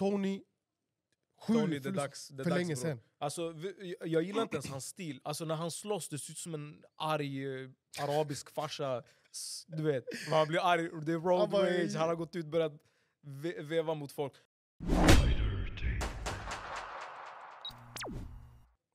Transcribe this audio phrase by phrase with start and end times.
[0.00, 0.42] Tony,
[1.40, 3.00] sju Tony, för dags, länge sedan.
[3.18, 3.54] Alltså,
[4.06, 5.20] jag- gillar inte ens hans stil.
[5.24, 7.70] Alltså, när han slåss, det ser ut som en arg eh,
[8.02, 9.02] arabisk farsa.
[9.66, 12.50] Du vet, man blir arg, det är road Han rage, han har gått ut och
[12.50, 12.72] börjat
[13.22, 14.32] ve veva mot folk.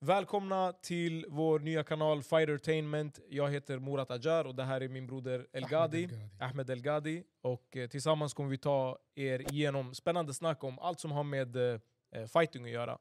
[0.06, 3.20] Välkomna till vår nya kanal Fightertainment.
[3.30, 6.10] Jag heter Murat Ajar och det här är min broder El Gadi.
[6.40, 7.10] Ahmed El Gadi.
[7.10, 7.24] Ahmed El.
[7.42, 11.56] Och eh, tillsammans kommer vi ta er igenom spännande snack om allt som har med
[11.56, 11.80] eh,
[12.12, 12.98] eh, fighting att göra.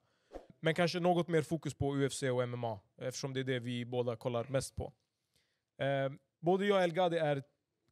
[0.61, 4.17] Men kanske något mer fokus på UFC och MMA, eftersom det är det vi båda
[4.17, 4.93] kollar mest på.
[5.79, 7.43] Eh, både jag och El Gadi är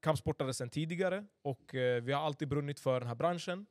[0.00, 3.66] kampsportare sedan tidigare och eh, vi har alltid brunnit för den här branschen.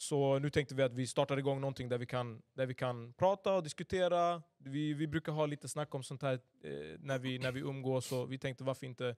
[0.00, 3.12] Så nu tänkte vi att vi startar igång någonting där vi kan, där vi kan
[3.12, 4.42] prata och diskutera.
[4.58, 6.32] Vi, vi brukar ha lite snack om sånt här
[6.64, 9.16] eh, när, vi, när vi umgås, och vi tänkte varför inte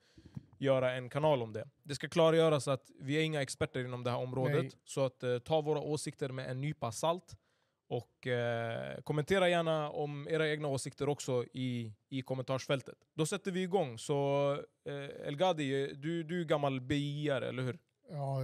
[0.59, 1.69] göra en kanal om det.
[1.83, 4.71] Det ska klargöras att vi är inga experter inom det här området, Nej.
[4.85, 7.37] så att eh, ta våra åsikter med en nypa salt.
[7.89, 12.99] Och eh, kommentera gärna om era egna åsikter också i, i kommentarsfältet.
[13.15, 13.99] Då sätter vi igång.
[13.99, 14.53] Så
[14.85, 17.79] eh, El Gadi, du, du är gammal BI-are, eller hur?
[18.11, 18.39] Ja,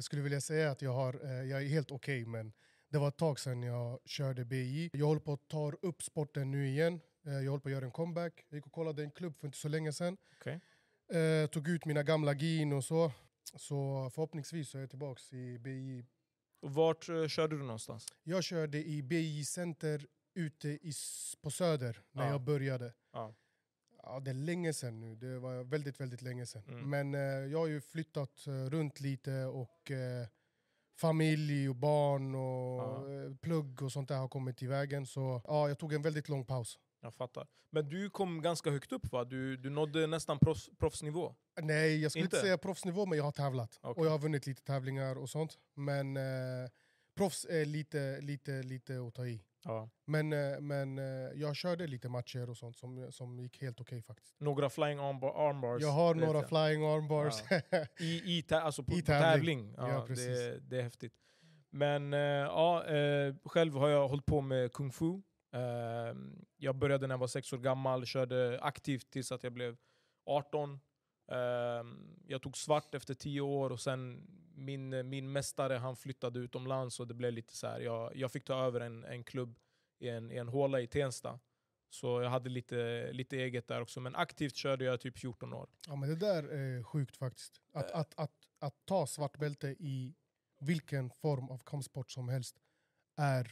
[0.00, 2.52] jag skulle vilja säga att jag, har, eh, jag är helt okej, men
[2.88, 4.90] det var ett tag sedan jag körde BI.
[4.92, 7.00] Jag håller på att ta upp sporten nu igen.
[7.26, 8.44] Eh, Jag håller på att göra en comeback.
[8.48, 10.16] Jag gick och kollade en klubb för inte så länge sedan.
[10.40, 10.60] Okej.
[11.20, 13.12] Eh, tog ut mina gamla gin och så.
[13.56, 16.04] Så förhoppningsvis så är jag tillbaka i BI.
[16.62, 18.06] Och Vart eh, körde du någonstans?
[18.22, 20.92] Jag körde i BI Center ute i,
[21.42, 22.30] på Söder när Ja.
[22.30, 22.92] jag började.
[23.12, 23.34] Ja.
[24.12, 25.14] Ja, det är länge sedan nu.
[25.16, 26.62] Det var väldigt, väldigt länge sedan.
[26.68, 26.90] Mm.
[26.90, 27.20] Men eh,
[27.52, 30.26] jag har ju flyttat eh, runt lite och eh,
[31.00, 33.24] familj och barn och Ja.
[33.24, 35.06] eh, plugg och sånt där har kommit i vägen.
[35.06, 36.78] Så ja, jag tog en väldigt lång paus.
[37.02, 37.46] Jag fattar.
[37.72, 39.24] Men du kom ganska högt upp va?
[39.24, 41.34] Du, du nådde nästan proffs, proffsnivå.
[41.62, 42.46] Nej, jag skulle inte, Inte?
[42.46, 43.78] säga proffsnivå, men jag har tävlat.
[43.82, 44.00] Okej.
[44.00, 45.58] Och jag har vunnit lite tävlingar och sånt.
[45.74, 46.22] Men eh,
[47.16, 49.42] proffs är lite, lite, lite att ta i.
[49.64, 49.90] Ja.
[50.06, 54.02] Men, eh, men eh, jag körde lite matcher och sånt som, som gick helt okej
[54.02, 54.40] faktiskt.
[54.40, 55.82] Några flying armbar, armbars.
[55.82, 56.48] Jag har några jag.
[56.48, 57.34] flying armbars.
[58.00, 59.74] I, i, tä- alltså på, I tävling.
[59.76, 60.26] Ja, Ja, precis.
[60.38, 61.12] det, det är häftigt.
[61.70, 62.84] Men eh, ja,
[63.44, 65.20] själv har jag hållit på med kung fu.
[66.56, 69.76] Jag började när jag var sex år gammal, körde aktivt tills att jag blev
[70.26, 70.80] 18.
[71.30, 71.84] Eh,
[72.26, 77.06] jag tog svart efter tio år och sen min, min mästare han flyttade utomlands och
[77.06, 77.80] det blev lite så här.
[77.80, 79.58] Jag, jag fick ta över en, en klubb
[79.98, 81.38] i en, i en håla i Tensta.
[81.92, 84.00] Så jag hade lite, lite eget där också.
[84.00, 85.68] Men aktivt körde jag typ 14 år.
[85.88, 87.60] Ja, men det där är sjukt faktiskt.
[87.72, 87.98] Att, Eh.
[87.98, 90.14] att, att, att ta svart bälte i
[90.60, 92.56] vilken form av kampsport som helst
[93.16, 93.50] är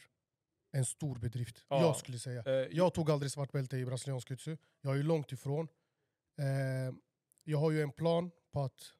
[0.73, 1.65] en stor bedrift.
[1.69, 1.81] Ja.
[1.81, 2.43] Jag skulle säga.
[2.47, 5.69] Eh, Jag tog aldrig svart bälte i brasiliansk jiu Jag är långt ifrån.
[6.39, 6.95] Eh,
[7.49, 8.95] jag har ju en plan på att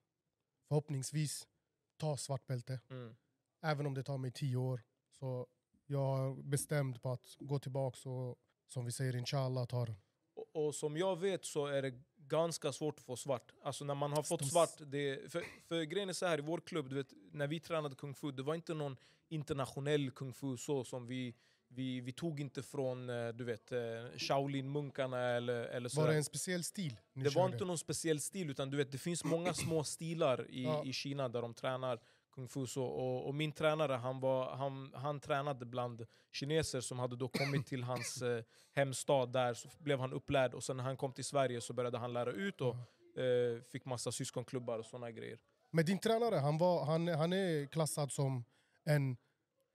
[0.69, 1.49] förhoppningsvis
[1.97, 2.81] ta svart bälte.
[2.91, 3.17] mm.
[3.63, 4.83] Även om det tar mig tio år.
[5.11, 5.47] Så
[5.87, 8.37] jag är bestämd på att gå tillbaka och
[8.69, 9.97] som vi säger inshallah ta den.
[10.35, 13.53] Och, och som jag vet så är det ganska svårt att få svart.
[13.63, 16.61] Alltså när man har fått svart, det, för, för grejen är så här i vår
[16.61, 18.97] klubb, du vet, när vi tränade kung fu, det var inte någon
[19.29, 21.35] internationell kung fu så som vi,
[21.69, 23.79] vi, vi tog inte från eh, du vet, eh,
[24.17, 26.01] Shaolin-munkarna eller, eller så.
[26.01, 27.53] Var det en speciell stil ni Det var körde?
[27.55, 30.85] inte någon speciell stil, utan du vet, det finns många små stilar i, Ja.
[30.85, 32.01] i Kina där de tränar
[32.35, 32.67] kung fu.
[32.67, 37.29] Så, och, och min tränare han, var, han, han tränade bland kineser som hade då
[37.29, 40.55] kommit till hans eh, hemstad där, så blev han upplärd.
[40.55, 42.75] Och sen när han kom till Sverige så började han lära ut och
[43.23, 45.39] eh, fick massa syskonklubbar och såna grejer.
[45.71, 48.45] Men din tränare, han, var, han, han är klassad som
[48.85, 49.17] en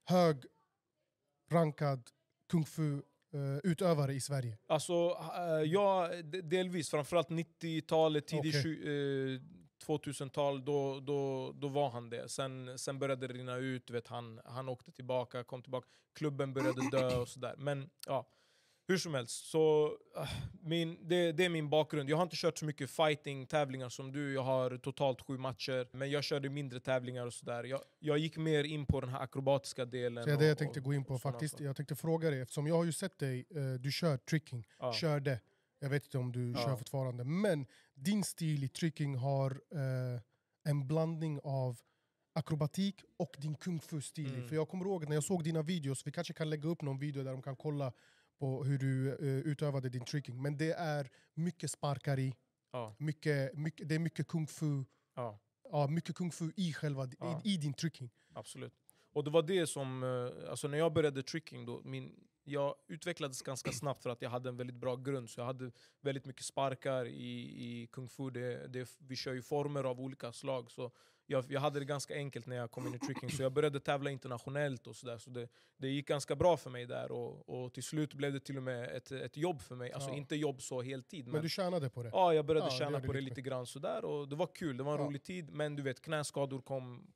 [0.04, 0.44] hög
[1.54, 2.02] rankad
[2.50, 2.94] kung fu
[3.34, 4.58] eh, utövare i Sverige.
[4.66, 4.92] Alltså,
[5.36, 6.90] eh, ja, de- delvis.
[6.90, 8.62] Framförallt 90-talet, tidigt Okej.
[8.64, 9.40] tju- eh,
[9.86, 12.28] 2000-tal, då, då, då var han det.
[12.28, 15.88] Sen, sen började det rinna ut, vet, han, han åkte tillbaka, kom tillbaka.
[16.14, 17.54] Klubben började dö och sådär.
[17.58, 18.26] Men ja,
[18.86, 19.46] hur som helst.
[19.50, 20.28] Så, ah,
[20.62, 22.10] min, det, det är min bakgrund.
[22.10, 24.32] Jag har inte kört så mycket fighting-tävlingar som du.
[24.34, 25.88] Jag har totalt sju matcher.
[25.92, 27.64] Men jag körde mindre tävlingar och sådär.
[27.64, 30.24] Jag, jag gick mer in på den här akrobatiska delen.
[30.24, 31.60] Så det och- jag tänkte gå in på faktiskt.
[31.60, 34.92] Jag tänkte fråga dig, eftersom jag har ju sett dig, eh, du kör tricking, Ja.
[34.92, 35.40] körde.
[35.78, 36.58] Jag vet inte om du Ja.
[36.64, 37.24] kör fortfarande.
[37.24, 40.20] Men din stil i tricking har eh,
[40.64, 41.80] en blandning av
[42.32, 44.34] akrobatik och din kung fu-stil.
[44.34, 44.48] Mm.
[44.48, 46.98] För jag kommer ihåg när jag såg dina videos, vi kanske kan lägga upp någon
[46.98, 47.92] video där de kan kolla
[48.38, 50.42] på hur du eh, utövade din tricking.
[50.42, 52.34] Men det är mycket sparkar i,
[52.72, 54.84] Ja, mycket, mycket, det är mycket kung fu,
[55.14, 55.38] ja.
[55.70, 57.40] ja, mycket kung fu i, själva, Ja.
[57.44, 58.10] i, i din tricking.
[58.34, 58.72] Absolut.
[59.12, 62.14] Och det var det som, eh, alltså när jag började tricking då, min,
[62.44, 65.30] jag utvecklades ganska snabbt för att jag hade en väldigt bra grund.
[65.30, 65.70] Så jag hade
[66.00, 68.30] väldigt mycket sparkar i, i kung fu.
[68.30, 70.70] Det, det, vi kör ju former av olika slag.
[70.70, 70.90] Så
[71.26, 73.30] jag, jag hade det ganska enkelt när jag kom in i tricking.
[73.30, 75.18] Så jag började tävla internationellt och sådär.
[75.18, 77.12] Så det, det gick ganska bra för mig där.
[77.12, 79.92] Och, och till slut blev det till och med ett, ett jobb för mig.
[79.92, 80.16] Alltså Ja.
[80.16, 81.24] inte jobb så heltid.
[81.24, 82.08] Men, Men du tjänade på det?
[82.12, 84.04] ja, jag började Ja, det tjäna är på det lite lite grann sådär.
[84.04, 85.06] Och det var kul, det var en Ja.
[85.06, 85.50] rolig tid.
[85.50, 87.06] Men du vet, knäskador kom.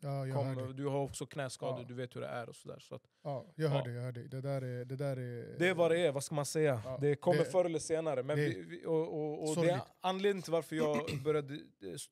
[0.00, 1.84] Ja, jag kom du har också knäskador, Ja.
[1.88, 2.78] du vet hur det är och sådär.
[2.78, 3.84] Så att, Ja, jag hör Ja.
[3.84, 4.28] det, jag hör det.
[4.28, 4.84] Det där är...
[4.84, 6.82] Det, där är, Det är vad det är, vad ska man säga?
[6.84, 8.22] Ja, det kommer det- förr eller senare.
[8.22, 11.60] Men det- vi, och, och, och det är anledningen till varför jag började eh,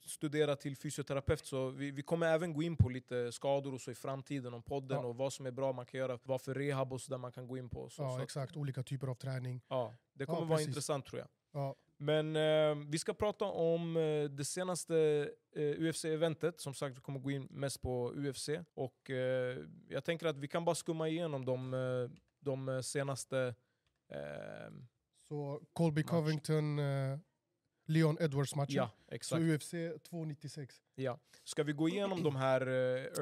[0.06, 1.46] studera till fysioterapeut.
[1.46, 4.62] Så vi, vi kommer även gå in på lite skador och så i framtiden om
[4.62, 7.18] podden och vad som är bra man kan göra, vad för rehab och så där
[7.18, 7.88] man kan gå in på.
[7.88, 8.56] Så, Ja, så exakt.
[8.56, 9.60] Olika typer av träning.
[9.68, 11.28] ja, det kommer vara intressant tror jag.
[11.52, 16.60] Ja, Men eh, vi ska prata om eh, det senaste eh, UFC-eventet.
[16.60, 18.48] Som sagt, vi kommer gå in mest på UFC.
[18.74, 19.58] Och eh,
[19.88, 22.10] jag tänker att vi kan bara skumma igenom de, eh,
[22.40, 23.54] de senaste...
[24.12, 24.72] Eh,
[25.28, 26.10] så Colby Match.
[26.10, 26.78] Covington,
[27.86, 28.74] Leon Edwards-matchen.
[28.74, 28.90] ja,
[29.20, 29.36] så.
[29.38, 29.70] UFC
[30.02, 30.74] 296.
[30.94, 31.18] Ja.
[31.44, 32.72] Ska vi gå igenom de här eh,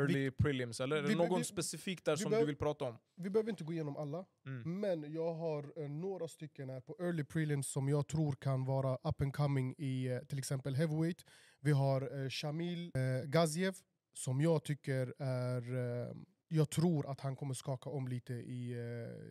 [0.00, 2.56] early prelims, eller är det vi- någon vi- specifik där vi som behöv- du vill
[2.56, 2.98] prata om?
[3.16, 4.80] Vi behöver inte gå igenom alla, Mm.
[4.80, 8.94] men jag har eh, några stycken här på early prelims som jag tror kan vara
[9.02, 11.24] up and coming i eh, till exempel heavyweight.
[11.60, 12.92] Vi har Shamil
[13.24, 13.74] Gaziev
[14.12, 16.14] som jag tycker är...
[16.48, 18.74] Jag tror att han kommer skaka om lite i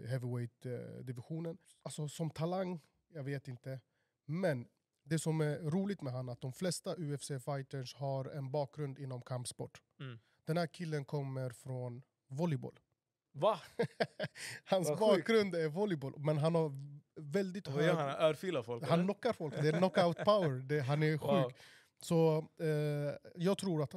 [0.08, 1.58] heavyweight-divisionen.
[1.84, 2.80] alltså som talang,
[3.14, 3.80] jag vet inte.
[4.26, 4.68] Men
[5.04, 9.22] det som är roligt med han är att de flesta UFC-fighters har en bakgrund inom
[9.22, 9.82] kampsport.
[10.00, 10.20] Mm.
[10.48, 12.80] Den här killen kommer från volleyboll.
[13.34, 13.60] Va?
[14.64, 16.72] Hans Vad bakgrund är volleyboll, men han har
[17.16, 18.06] väldigt Vad gör hög...
[18.06, 18.30] han?
[18.30, 18.84] Örfilar folk?
[18.84, 19.04] Han eller?
[19.04, 20.50] knockar folk, det är knockout power.
[20.50, 21.22] Det, han är sjuk.
[21.22, 21.54] Wow.
[22.02, 23.96] Så eh, jag tror att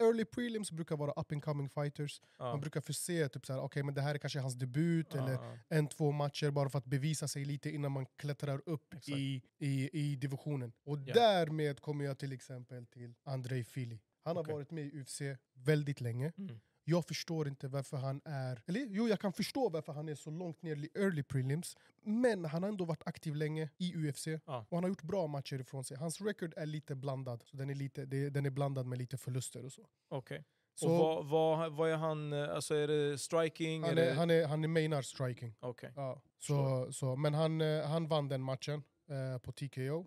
[0.00, 2.20] early prelims brukar vara up and coming fighters.
[2.38, 2.44] Ja.
[2.44, 5.18] Man brukar få se typ såhär, okay, men det här är kanske hans debut, Ja,
[5.22, 9.08] eller en, två matcher bara för att bevisa sig lite innan man klättrar upp Exakt.
[9.18, 10.72] i, i, i divisionen.
[10.84, 11.14] Och Ja.
[11.14, 14.00] därmed kommer jag till exempel till Andrei Fili.
[14.24, 14.54] Han har Okej.
[14.54, 15.20] varit med i UFC
[15.54, 16.32] väldigt länge.
[16.38, 16.60] Mm.
[16.84, 18.62] Jag förstår inte varför han är...
[18.66, 21.76] Eller jo, jag kan förstå varför han är så långt ner i early prelims.
[22.02, 24.26] Men han har ändå varit aktiv länge i UFC.
[24.26, 24.66] Ja.
[24.68, 25.96] Och han har gjort bra matcher ifrån sig.
[25.96, 27.42] Hans record är lite blandad.
[27.44, 29.86] Så den, är lite, den är blandad med lite förluster och så.
[30.08, 30.44] Okej.
[30.74, 32.32] så Och vad, vad, vad är han?
[32.32, 33.82] Alltså är det striking?
[33.82, 34.14] han, är är, det...
[34.14, 35.54] han, är, han är mainar striking.
[35.60, 35.92] Okej.
[35.96, 36.22] Ja.
[36.38, 40.06] Så, så, men han, eh, han vann den matchen eh, på TKO.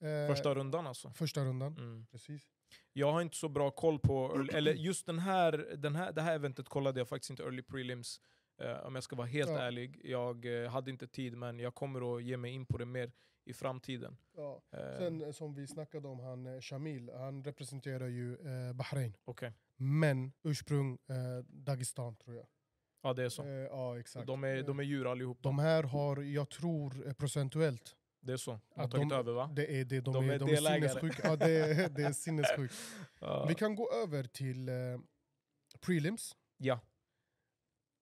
[0.00, 1.10] Eh, Första rundan alltså?
[1.10, 1.76] första rundan.
[1.76, 2.06] Mm.
[2.10, 2.42] Precis.
[2.98, 6.22] Jag har inte så bra koll på, early- eller just den här, den här, det
[6.22, 8.20] här eventet kollade jag faktiskt inte early prelims.
[8.60, 9.58] eh, om jag ska vara helt Ja.
[9.58, 10.00] ärlig.
[10.04, 13.12] Jag eh, hade inte tid men jag kommer att ge mig in på det mer
[13.44, 14.16] i framtiden.
[14.36, 14.62] Ja.
[14.72, 18.36] Eh, Sen eh, som vi snackade om, han eh, Shamil, han representerar ju
[18.74, 19.14] Bahrain.
[19.24, 20.98] Okej, Men ursprung
[21.44, 22.46] Dagestan tror jag.
[23.02, 23.44] ja det är så.
[23.46, 24.26] Ja, exakt.
[24.26, 25.42] De är, de är djur allihop.
[25.42, 28.50] De här har, jag tror procentuellt, Det är så.
[28.50, 29.50] De har Att tagit de- över va?
[29.56, 30.00] det är det.
[30.00, 31.28] De, De är, är de är sinnessjuka.
[31.28, 32.74] Ja, det, är, det är sinnessjukt.
[33.20, 33.46] Ja.
[33.48, 34.74] Vi kan gå över till eh,
[35.80, 36.36] prelims.
[36.56, 36.80] Ja,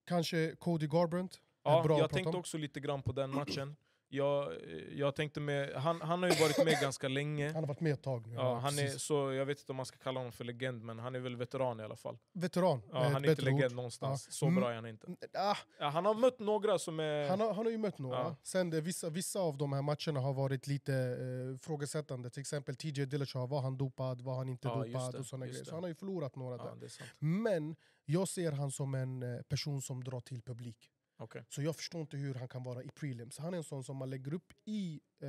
[0.05, 1.41] Kanske Cody Garbrandt.
[1.65, 2.37] ja jag tänkte om.
[2.37, 3.77] också lite grann på den matchen.
[4.09, 4.59] Jag, eh,
[4.95, 7.47] jag tänkte med, han, han har ju varit med ganska länge.
[7.47, 8.35] Han har varit med ett tag nu.
[8.35, 10.99] Ja, han är, så, jag vet inte om man ska kalla honom för legend, men
[10.99, 12.19] han är väl veteran i alla fall.
[12.33, 12.83] Veteran.
[12.93, 13.73] Ja, han är inte legend ord.
[13.77, 14.25] någonstans.
[14.29, 14.33] Ja.
[14.33, 14.61] Så Mm.
[14.61, 15.07] bra är han inte.
[15.35, 17.29] Ah, han har mött några som är...
[17.29, 18.37] han, har, han har ju mött några.
[18.43, 22.31] Sen det, vissa, vissa av de här matcherna har varit lite eh, frågesättande.
[22.31, 25.59] Till exempel TJ Dillashaw, var han dopad, var han inte dopad det, och såna grejer.
[25.61, 25.65] det.
[25.65, 26.75] Så han har ju förlorat några där.
[27.19, 30.91] Men jag ser han som en eh, person som drar till publik.
[31.19, 31.45] Okej.
[31.49, 33.39] Så jag förstår inte hur han kan vara i prelims.
[33.39, 35.29] Han är en sån som man lägger upp i eh,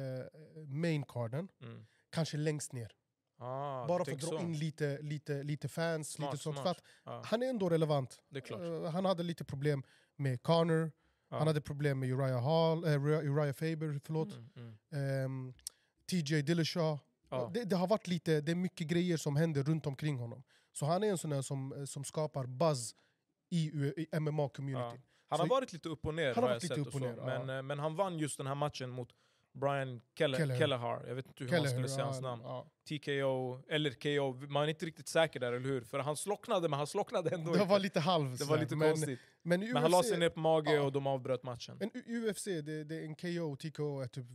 [0.67, 1.86] maincarden, Mm.
[2.10, 2.91] kanske längst ner.
[3.39, 4.39] Ah, Bara för att dra så.
[4.39, 6.58] in lite, lite, lite fans, Smart, lite sånt.
[6.60, 6.82] smart.
[7.03, 8.22] Ja, han är ändå relevant.
[8.36, 9.84] Eh, han hade lite problem
[10.15, 10.91] med Connor,
[11.29, 11.38] Ja.
[11.38, 14.34] han hade problem med Uriah, Hall, eh, Uriah Faber, förlåt.
[14.34, 14.50] Mm,
[14.91, 15.24] mm.
[15.25, 15.53] Ehm,
[16.10, 17.00] TJ Dillashaw.
[17.29, 17.51] Ja.
[17.53, 20.44] Det, det har varit lite, det är mycket grejer som händer runt omkring honom.
[20.74, 22.96] Så han är en sån som, eh, som skapar buzz
[23.50, 23.58] i,
[23.98, 25.01] i MMA-communityn.
[25.30, 26.88] Han Så- har varit lite upp och ner Han har varit lite sett.
[26.88, 27.08] upp och och så.
[27.08, 27.44] ner, ja.
[27.46, 29.10] men, eh, men han vann just den här matchen mot
[29.54, 30.60] Brian Keller, Kelleher.
[30.60, 31.08] Kelleher.
[31.08, 32.42] Jag vet inte hur man skulle säga hans namn.
[32.46, 32.68] ja.
[32.90, 34.34] TKO, eller KO.
[34.34, 35.82] Man är inte riktigt säker där, eller hur?
[35.82, 38.92] För han slocknade, men han slocknade ändå Det var lite halv det var lite men,
[38.92, 39.20] konstigt.
[39.42, 40.82] Men, i Men han la UFC sig ner på mage ja.
[40.82, 41.78] och de avbröt matchen.
[41.80, 41.90] Men
[42.30, 44.26] UFC, det, det är en KO, TKO är typ...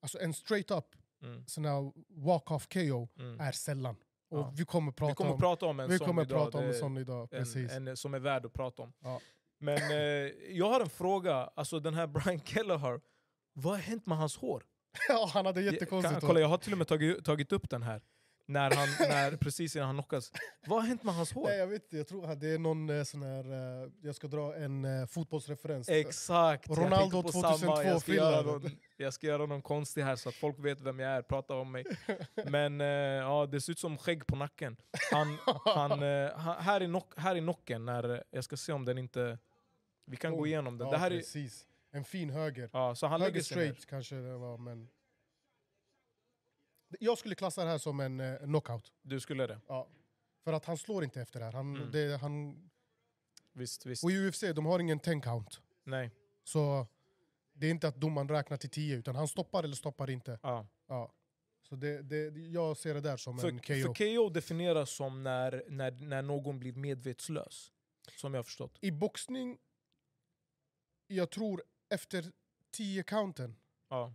[0.00, 0.84] Alltså en straight up
[1.22, 3.40] Mm, sån här walk-off KO mm.
[3.40, 3.96] är sällan.
[4.28, 4.52] Och Ja.
[4.56, 6.44] vi kommer prata Vi kommer om, prata om en vi sån kommer idag.
[6.44, 7.30] prata om Det en är sån idag.
[7.30, 7.72] Precis.
[7.72, 8.92] en, en som är värd att prata om.
[9.00, 9.20] Ja.
[9.58, 11.50] Men eh, jag har en fråga.
[11.54, 13.00] Alltså den här Brian Kelleher,
[13.52, 14.64] vad har hänt med hans hår?
[15.08, 16.28] ja, han hade jättekonstigt hår.
[16.28, 18.02] kolla, jag har till och med tagit, tagit upp den här.
[18.50, 20.32] När han, när, precis innan han knockas.
[20.66, 21.46] Vad har hänt med hans hår?
[21.46, 23.52] Nej, jag vet inte, jag tror att det är någon eh, sån här...
[23.82, 25.88] eh, jag ska dra en eh, fotbollsreferens.
[25.88, 26.68] Exakt!
[26.68, 27.84] Ronaldo tänkte på samma.
[27.84, 28.62] Jag ska, 2002 göra filmen.
[28.62, 31.54] någon, jag ska göra någon konstig här så att folk vet vem jag är, prata
[31.54, 31.84] om mig.
[32.46, 34.76] Men eh, ja, det ser ut som skägg på nacken.
[35.10, 38.98] Han, han, eh, här, i nock, här i nocken, när, jag ska se om den
[38.98, 39.38] inte...
[40.08, 40.86] Vi kan gå Oj, igenom den.
[40.86, 41.66] Ja, det här är, precis.
[41.90, 42.70] En fin höger.
[42.72, 44.88] ja, så han höger straight kanske det var, men...
[47.00, 48.92] Jag skulle klassa det här som en eh, knockout.
[49.02, 49.60] Du skulle det?
[49.66, 49.88] Ja.
[50.44, 51.52] För att han slår inte efter det här.
[51.52, 51.90] Han, Mm.
[51.90, 52.68] det, han,
[53.52, 54.04] Visst, visst.
[54.04, 55.60] och i UFC de har ingen 10 count.
[55.84, 56.10] Nej.
[56.44, 56.86] Så
[57.52, 60.38] det är inte att domaren räknar till 10, utan han stoppar eller stoppar inte.
[60.42, 60.66] Ja.
[60.86, 61.12] Ja.
[61.62, 63.94] Så det, det, jag ser det där som För, en för KO.
[63.94, 67.72] KO definieras som när, när, när någon blir medvetslös.
[68.16, 68.78] Som jag har förstått.
[68.80, 69.58] I boxning,
[71.08, 72.32] jag tror efter
[72.70, 73.56] 10 counten
[73.88, 74.14] Ja.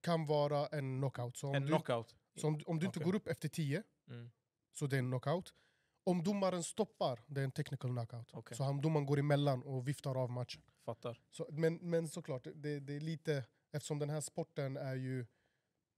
[0.00, 1.36] kan vara en knockout.
[1.36, 2.16] Så om En du, knockout.
[2.36, 4.30] så om, om du inte går upp efter 10, Mm.
[4.72, 5.54] så det är en knockout.
[6.04, 8.30] Om domaren stoppar, det är en technical knockout.
[8.34, 8.56] Okej.
[8.56, 10.62] Så han, domaren går emellan och viftar av matchen.
[10.84, 11.20] Fattar.
[11.30, 13.44] Så, men, men såklart, det, det är lite...
[13.72, 15.26] Eftersom den här sporten är ju...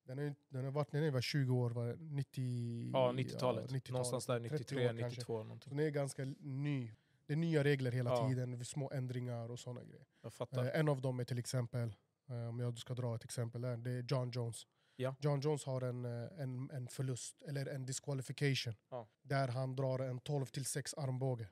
[0.02, 2.90] Den, är, ju- den har varit den är väl 20 år, var det 90...
[2.92, 3.64] Ja, 90-talet.
[3.70, 3.88] 90-talet.
[3.90, 5.04] Någonstans där, 30 93, år kanske.
[5.08, 5.76] 92 Så någonting.
[5.76, 6.90] den är ganska ny.
[7.30, 8.28] Det är nya regler hela Ja.
[8.28, 10.06] tiden, små ändringar och sådana grejer.
[10.52, 11.96] Eh, en av dem är till exempel,
[12.28, 14.66] eh, om jag ska dra ett exempel där, det är John Jones.
[14.96, 15.14] Ja.
[15.20, 19.08] John Jones har en, eh, en, en förlust, eller en disqualification, Ja.
[19.22, 21.48] där han drar en 12 till 6 armbåge.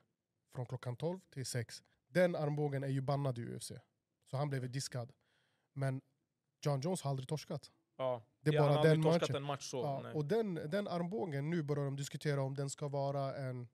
[0.55, 1.83] Från klockan 12 till 6.
[2.07, 3.71] Den armbågen är ju bannad i UFC.
[4.31, 5.11] Så han blev diskad.
[5.73, 6.01] Men
[6.65, 7.71] John Jones har aldrig torskat.
[7.97, 8.23] Ja.
[8.41, 9.35] Det är ja, bara den matchen.
[9.35, 10.11] en match så.
[10.13, 13.67] Och den, den armbågen, nu börjar de diskutera om den ska vara en...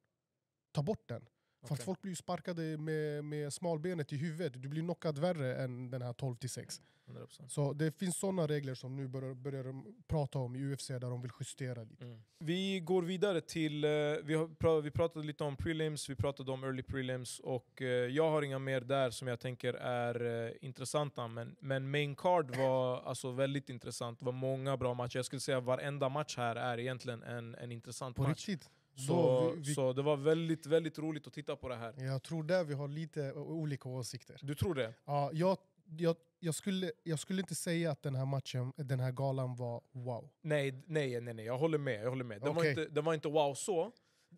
[0.71, 1.29] Ta bort den.
[1.67, 1.85] För att Okej.
[1.85, 4.61] folk blir ju sparkade med, med smalbenet i huvudet.
[4.61, 6.81] Du blir knockad värre än den här 12 till 6.
[7.07, 7.47] 100%.
[7.47, 11.21] Så det finns sådana regler som nu börjar, börjar prata om i UFC där de
[11.21, 12.03] vill justera lite.
[12.05, 12.19] Mm.
[12.39, 13.89] Vi går vidare till, eh,
[14.23, 17.87] vi, har, pra- vi pratade lite om prelims, vi pratade om early prelims och eh,
[17.87, 21.27] jag har inga mer där som jag tänker är eh, intressanta.
[21.27, 25.17] Men, men main card var alltså väldigt intressant, det var många bra matcher.
[25.17, 28.47] Jag skulle säga att varenda match här är egentligen en, en intressant På match.
[28.47, 28.69] riktigt.
[28.95, 31.93] Så, vi, vi, så det var väldigt, väldigt roligt att titta på det här.
[32.05, 34.39] jag tror där vi har lite olika åsikter.
[34.41, 34.93] Du tror det?
[35.05, 35.57] Ja, jag,
[35.97, 39.81] jag, jag, skulle, jag skulle inte säga att den här matchen, den här galan var
[39.91, 40.29] wow.
[40.41, 41.45] Nej, nej, nej, nej.
[41.45, 42.03] jag håller med.
[42.03, 42.41] Jag håller med.
[42.41, 42.69] Den, var, Okej.
[42.69, 43.91] inte, den var inte wow så.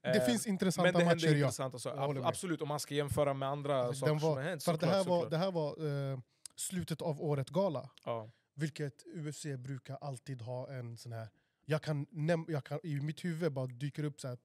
[0.04, 1.38] Det Eh, finns men intressanta det matcher, ja.
[1.38, 1.98] intressanta saker.
[1.98, 2.28] Jag håller Ab-.
[2.28, 4.64] Absolut, om man ska jämföra med andra Alltså, saker den som var- har hänt.
[4.64, 5.32] För att det såklart, här var, såklart.
[5.32, 6.20] det här var eh,
[6.56, 7.90] slutet av året-gala.
[8.06, 8.30] Ja.
[8.56, 11.28] Vilket UFC brukar alltid ha en sån här...
[11.70, 12.06] Jag kan,
[12.48, 14.38] jag kan, I mitt huvud bara dyker upp så här,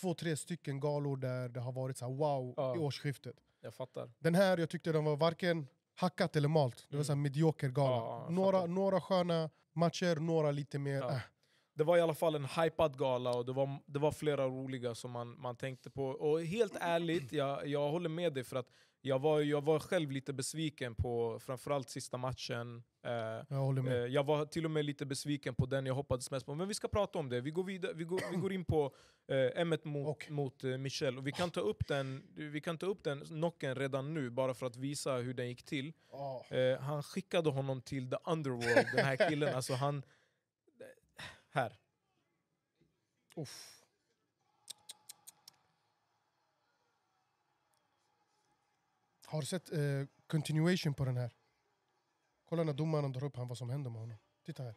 [0.00, 2.76] två, tre stycken galor där det har varit så här wow Ja.
[2.76, 3.36] i årsskiftet.
[3.60, 4.10] Jag fattar.
[4.18, 6.76] Den här, jag tyckte den var varken hackat eller malt.
[6.76, 7.04] Det var Mm.
[7.04, 7.96] så här medioker gala.
[7.96, 8.68] Ja, några, fattar.
[8.68, 11.00] några sköna matcher, några lite mer...
[11.00, 11.10] Ja.
[11.12, 11.18] Äh.
[11.82, 14.94] Det var i alla fall en hypad gala och det var, det var flera roliga
[14.94, 16.04] som man, man tänkte på.
[16.06, 18.66] Och helt ärligt, jag, jag håller med dig för att
[19.00, 22.82] jag var, jag var själv lite besviken på framförallt sista matchen.
[23.04, 23.12] Eh,
[23.48, 26.54] Jag eh, jag var till och med lite besviken på den jag hoppades mest på.
[26.54, 27.40] Men vi ska prata om det.
[27.40, 28.94] Vi går, vidare, vi går, vi går in på
[29.28, 30.30] eh, Emmet mot, Och.
[30.30, 31.18] mot eh, Michel.
[31.18, 34.54] Och vi kan ta upp den, vi kan ta upp den knocken redan nu bara
[34.54, 35.92] för att visa hur den gick till.
[36.50, 39.54] Eh, han skickade honom till the underworld, den här killen.
[39.54, 40.02] Alltså han...
[41.52, 41.78] Här.
[43.36, 43.82] Uff.
[49.26, 51.30] Har du sett eh, continuation på den här?
[52.44, 54.18] Kolla när domaren drar upp han vad som händer med honom.
[54.42, 54.74] Titta här.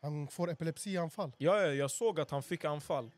[0.00, 1.32] Han får epilepsianfall.
[1.38, 3.10] Ja, ja, jag såg att han fick anfall.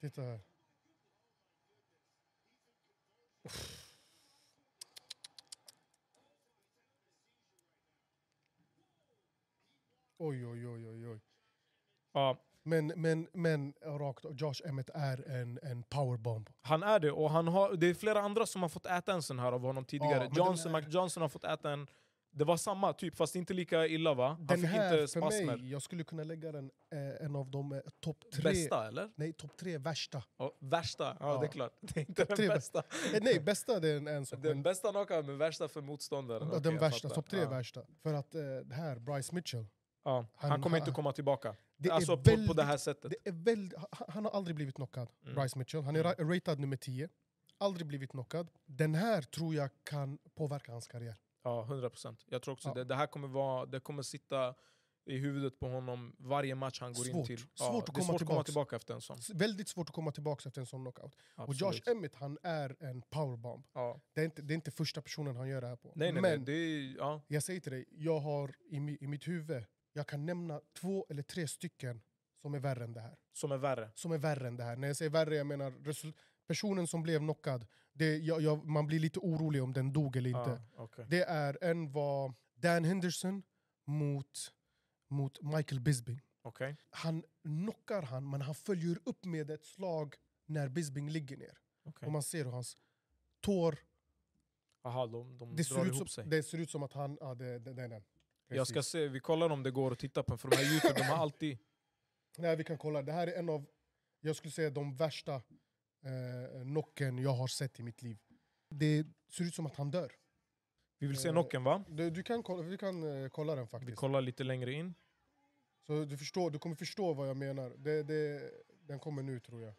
[0.00, 0.40] Titta här.
[10.18, 11.20] Oj, oj, oj, oj, oj.
[12.14, 16.50] Ja, Men, men, men rakt Josh Emmett är en, en powerbomb.
[16.60, 19.22] han är det, och han har, det är flera andra som har fått äta en
[19.22, 20.24] sån här av honom tidigare.
[20.24, 21.86] den Johnson, är- Mac Johnson har fått äta en...
[22.30, 24.28] Det var samma typ, fast inte lika illa va?
[24.28, 25.56] Han Den fick här, inte för spasmer.
[25.56, 29.10] mig, jag skulle kunna lägga den eh, en av de eh, topp tre, Bästa eller?
[29.14, 30.22] nej, top tre värsta.
[30.38, 31.16] Ja, värsta?
[31.20, 31.40] Ja, Ja.
[31.40, 31.72] det är klart.
[31.80, 32.78] Det är inte Topp den bästa.
[33.14, 34.42] Eh, nej, bästa det är en, en sak.
[34.42, 36.62] Den men bästa knockout, men värsta för motståndaren.
[36.62, 37.48] den jag värsta, topp tre ja.
[37.48, 37.82] värsta.
[38.02, 39.66] För att eh, här, Bryce Mitchell,
[40.08, 40.26] Ja.
[40.34, 41.56] Han, Han- kommer inte komma tillbaka.
[41.76, 43.10] det alltså på, på väldigt, det här sättet.
[43.10, 45.34] det är väldigt, han, har aldrig blivit knockad, Mm.
[45.34, 45.82] Bryce Mitchell.
[45.82, 47.08] Han är ra- ratad nummer 10.
[47.58, 48.50] Aldrig blivit knockad.
[48.66, 51.16] Den här tror jag kan påverka hans karriär.
[51.42, 52.24] Ja, 100 procent.
[52.28, 52.74] Jag tror också Ja.
[52.74, 52.84] det.
[52.84, 54.54] Det här kommer, vara, det kommer sitta
[55.04, 57.26] i huvudet på honom varje match han går in Svårt.
[57.26, 57.38] till.
[57.38, 59.16] Svårt ja, att det är komma svårt att komma tillbaka efter en sån.
[59.34, 61.14] Väldigt svårt att komma tillbaka efter en sån knockout.
[61.14, 61.60] Och Absolut.
[61.86, 63.64] Josh Emmett, han är en powerbomb.
[63.74, 64.00] ja.
[64.14, 65.92] Det är, inte, det är inte första personen han gör det här på.
[65.94, 66.38] Nej, nej, Men nej.
[66.46, 67.20] Det är, ja.
[67.28, 69.64] jag säger till dig, jag har i, i mitt huvud,
[69.98, 72.00] Jag kan nämna två eller tre stycken
[72.42, 73.16] som är värre än det här.
[73.32, 73.90] Som är värre.
[73.94, 74.76] Som är värre än det här.
[74.76, 75.72] När jag säger värre, jag menar
[76.46, 77.66] personen som blev knockad.
[77.92, 80.62] Det, jag, jag, man blir lite orolig om den dog eller inte.
[80.76, 81.06] Ah, okej.
[81.08, 83.42] Det är en var Dan Henderson
[83.84, 84.54] mot,
[85.08, 86.22] mot Michael Bisping.
[86.42, 86.76] Okej.
[86.90, 90.14] Han knockar han, men han följer upp med ett slag
[90.46, 91.58] när Bisping ligger ner.
[91.84, 92.06] okej.
[92.06, 92.76] Och man ser hur hans
[93.40, 93.78] tår...
[94.82, 96.24] Aha, de, de Det drar ser, ut ihop som, sig.
[96.26, 97.18] det ser ut som att han...
[97.20, 97.88] Ja, det, det, det är
[98.48, 100.72] Jag ska se, vi kollar om det går att titta på den, för de här
[100.72, 101.58] Youtube, de har alltid...
[102.38, 103.02] Nej, vi kan kolla.
[103.02, 103.66] Det här är en av,
[104.20, 108.18] jag skulle säga, de värsta eh, knocken jag har sett i mitt liv.
[108.70, 110.12] Det ser ut som att han dör.
[110.98, 111.84] Vi vill se Eh, knocken va?
[111.88, 113.96] Du, du kan, kolla, vi kan eh, kolla den Vi faktiskt.
[113.98, 114.94] kollar lite längre in.
[115.86, 117.70] Så du, förstår, du kommer förstå vad jag menar.
[117.78, 118.50] Det, det,
[118.86, 119.74] den kommer nu tror jag.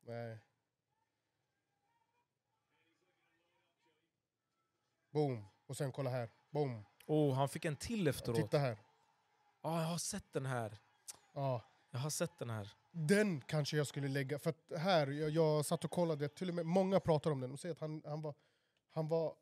[0.00, 0.38] Nej.
[5.10, 5.44] Boom.
[5.66, 6.28] Och sen kolla här.
[6.50, 6.84] Boom.
[7.06, 8.36] Oh, han fick en till efteråt.
[8.36, 8.76] Titta här.
[9.60, 10.78] Ah, jag har sett den här.
[11.34, 11.62] Ja.
[11.90, 12.68] Jag har sett den här.
[12.90, 16.54] Den kanske jag skulle lägga, för att här, jag, jag satt och kollade, till och
[16.54, 18.34] med många pratar om den, de säger att han, han var,
[18.90, 19.34] han var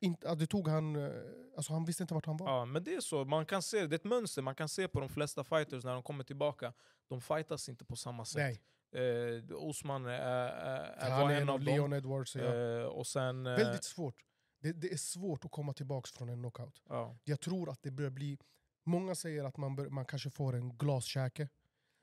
[0.00, 1.10] inte, det tog han, eh,
[1.56, 2.48] alltså han visste inte vart han var.
[2.50, 3.24] Ja, men det är så.
[3.24, 5.92] Man kan se, det är ett mönster man kan se på de flesta fighters när
[5.94, 6.72] de kommer tillbaka.
[7.08, 8.36] De fightas inte på samma sätt.
[8.36, 8.62] Nej,
[8.94, 11.64] Eh, Osman är, han var är en av dem.
[11.74, 12.36] Leon Edwards.
[12.36, 12.42] Ja.
[12.44, 13.46] Eh, och sen...
[13.46, 14.14] eh, Väldigt svårt.
[14.62, 16.82] Det, det är svårt att komma tillbaka från en knockout.
[16.88, 17.16] ja.
[17.24, 18.38] Jag tror att det börjar bli,
[18.86, 21.48] många säger att man, bör, man kanske får en glaskäke.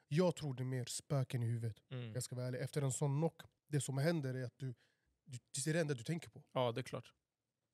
[0.07, 1.77] Jag tror det är mer spöken i huvudet.
[1.91, 2.13] Mm.
[2.13, 2.59] Jag ska vara ärlig.
[2.61, 4.73] Efter en sån knock, det som händer är att du,
[5.25, 6.43] du det är det enda du tänker på.
[6.53, 7.13] ja, det är klart.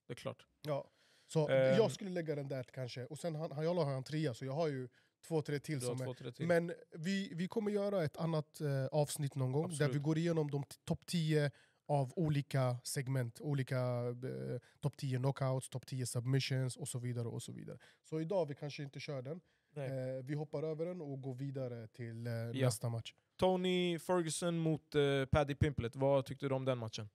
[0.07, 0.45] Det är klart.
[0.61, 0.91] Ja.
[1.27, 1.77] Så Ehm.
[1.77, 3.05] jag skulle lägga den där kanske.
[3.05, 4.89] Och sen han, han, jag la han trea, så jag har ju
[5.27, 5.81] två, tre till.
[5.81, 6.47] Som två, tre till.
[6.47, 9.95] men vi, vi kommer göra ett annat eh, avsnitt någon gång där Absolut.
[9.95, 11.51] vi går igenom de topp 10
[11.87, 13.41] av olika segment.
[13.41, 13.77] Olika
[14.07, 17.27] eh, topp 10 knockouts, topp 10 submissions och så vidare.
[17.27, 17.77] och Så vidare.
[18.03, 19.41] Så idag vi kanske inte kör den.
[19.75, 23.13] Eh, vi hoppar över den och går vidare till eh, nästa match.
[23.37, 25.95] Tony Ferguson mot uh, Paddy Pimplet.
[25.95, 27.09] Vad tyckte du om den matchen?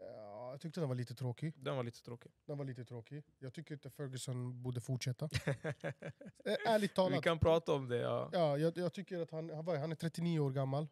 [0.00, 1.52] Ja, jag tyckte den var lite tråkig.
[1.56, 2.32] Den var lite tråkig.
[2.46, 3.22] Den var lite tråkig.
[3.38, 5.28] Jag tycker inte Ferguson borde fortsätta.
[6.44, 7.18] Eh, ärligt talat.
[7.18, 7.96] Vi kan prata om det.
[7.96, 10.88] Ja, Ja, jag, jag tycker att han, han, var, han är 39 år gammal.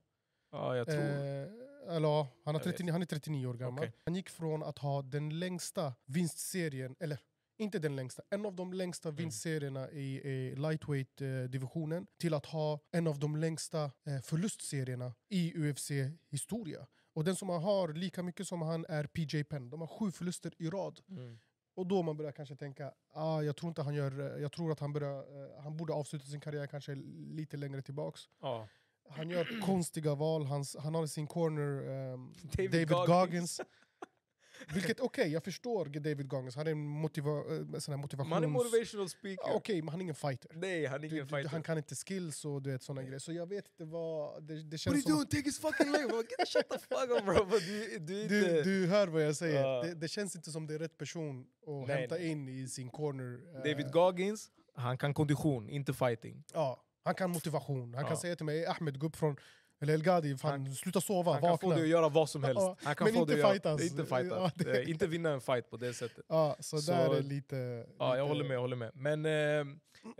[0.50, 1.69] ja jag tror...
[1.88, 2.76] Eh, eller ja, han, har Jag vet.
[2.76, 3.84] 39, han är 39 år gammal.
[3.84, 3.92] Okej.
[4.04, 7.18] Han gick från att ha den längsta vinstserien, eller
[7.58, 9.16] inte den längsta, en av de längsta Mm.
[9.16, 16.86] vinstserierna i, i lightweight-divisionen till att ha en av de längsta eh, förlustserierna i UFC-historia.
[17.14, 19.70] Och den som har lika mycket som han är PJ Penn.
[19.70, 21.00] De har sju förluster i rad.
[21.08, 21.38] Mm.
[21.74, 24.80] Och då man börjar kanske tänka, ah, jag tror inte han gör, jag tror att
[24.80, 28.20] han, börjar, eh, han borde avsluta sin karriär kanske lite längre tillbaks.
[28.40, 28.68] Ja.
[29.10, 33.06] Han gör konstiga val, Hans, han har i sin corner ehm, David David, Goggins.
[33.08, 33.60] Goggins.
[34.74, 38.30] Vilket okej, jag förstår David Goggins, han är en motiva eh, sån här motivations...
[38.30, 39.52] Man är motivational speaker.
[39.54, 40.50] Okej, men han är ingen fighter.
[40.54, 41.48] Nej, han är Du, ingen du, fighter.
[41.50, 43.18] han kan inte skills och du vet såna grejer.
[43.18, 44.42] Så jag vet inte vad...
[44.42, 45.26] Det, det What are känns you doing?
[45.28, 46.02] Take his fucking leg!
[46.38, 47.58] Get shut the fuck up bro!
[47.60, 49.62] Du, du, Du, du hör vad jag säger.
[49.64, 49.82] Ja.
[49.82, 52.90] Det, det känns inte som det är rätt person att Nej, hämta in i sin
[52.90, 53.40] corner.
[53.56, 56.44] eh, David Goggins, han kan kondition, inte fighting.
[56.52, 57.94] Ja, han kan motivation.
[57.94, 58.08] Han Ja.
[58.08, 59.36] kan säga till mig Ahmed, gå upp från...
[59.82, 61.68] Eller El Gadi, fan, sluta sova, Han kan vakna.
[61.68, 62.60] få dig att göra vad som helst.
[62.62, 63.82] Ja, Han kan men få inte dig fightas.
[63.82, 64.24] Inte, fightas.
[64.30, 66.24] Ja, det- Nej, inte vinna en fight på det sättet.
[66.28, 67.56] Ja, så, Så- där är lite...
[67.56, 68.54] Ja, jag lite- håller med.
[68.54, 68.90] Jag håller med.
[68.94, 69.32] Men eh,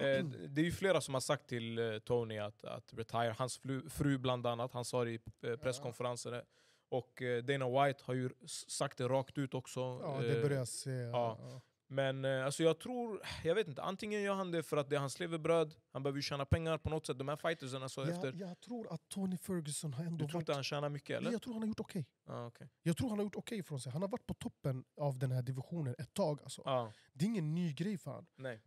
[0.06, 3.34] eh, det är ju flera som har sagt till eh, Tony att, att retire.
[3.38, 6.42] Hans fru, fru bland annat, han sa det i eh, presskonferenser.
[6.88, 8.30] Och eh, Dana White har ju
[8.68, 9.80] sagt det rakt ut också.
[9.80, 10.90] Ja, det Eh, börjar jag se.
[10.90, 11.38] ja.
[11.40, 11.60] Ja.
[11.92, 14.96] Men eh, alltså jag tror, jag vet inte, antingen gör han det för att det
[14.96, 17.18] är hans levebröd, han behöver tjäna pengar på något sätt.
[17.18, 18.32] De här fightersarna så efter...
[18.32, 20.42] Jag, jag tror att Tony Ferguson har ändå Du tror varit...
[20.42, 21.32] inte han tjänar mycket eller?
[21.32, 22.06] Jag tror han har gjort okej.
[22.26, 22.68] Ah, okej.
[22.82, 23.92] Jag tror han har gjort okej från sig.
[23.92, 26.42] Han har varit på toppen av den här divisionen ett tag.
[26.42, 26.62] Alltså.
[26.64, 28.26] Ja, Det är ingen ny grej för han.
[28.36, 28.60] nej.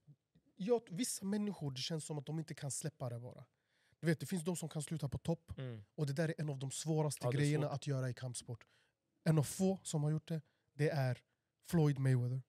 [0.55, 3.45] Jag, vissa människor, det känns som att de inte kan släppa det bara.
[3.99, 5.53] Du vet, det finns de som kan sluta på topp.
[5.57, 5.83] Mm.
[5.95, 7.75] Och det där är en av de svåraste Ja, grejerna svårt.
[7.75, 8.65] att göra i kampsport.
[9.23, 10.41] En av få som har gjort det,
[10.73, 11.17] det är
[11.69, 12.41] Floyd Mayweather.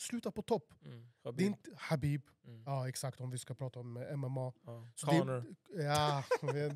[0.00, 0.72] Sluta på topp.
[0.84, 0.98] Mm.
[1.22, 1.46] Det är Habib.
[1.46, 2.62] inte Habib, Mm.
[2.66, 4.52] ja exakt om vi ska prata om eh, MMA.
[4.66, 4.88] Ja.
[4.94, 5.54] Så det Connor.
[5.76, 6.68] Ja, det,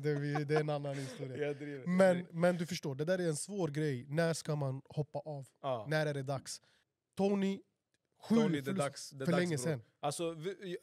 [0.45, 1.47] det, är en annan historia.
[1.47, 1.87] Jag driver.
[1.87, 4.05] Men, men du förstår, det där är en svår grej.
[4.09, 5.47] När ska man hoppa av?
[5.61, 5.85] Ja.
[5.89, 6.61] När är det dags?
[7.17, 7.61] Tony,
[8.29, 9.09] sju Tony, förlust- dags.
[9.09, 9.81] För dags, länge sedan.
[9.99, 10.35] Alltså,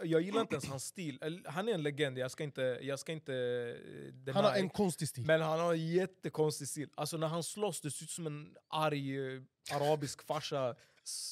[0.04, 1.42] jag, gillar inte ens hans stil.
[1.46, 2.62] Han är en legend, jag ska inte...
[2.82, 3.34] Jag ska inte
[4.26, 4.34] eh.
[4.34, 5.26] Han har en konstig stil.
[5.26, 6.90] Men han har en jättekonstig stil.
[6.96, 9.42] Alltså när han slåss, det ser ut som en arg eh,
[9.74, 10.74] arabisk farsa.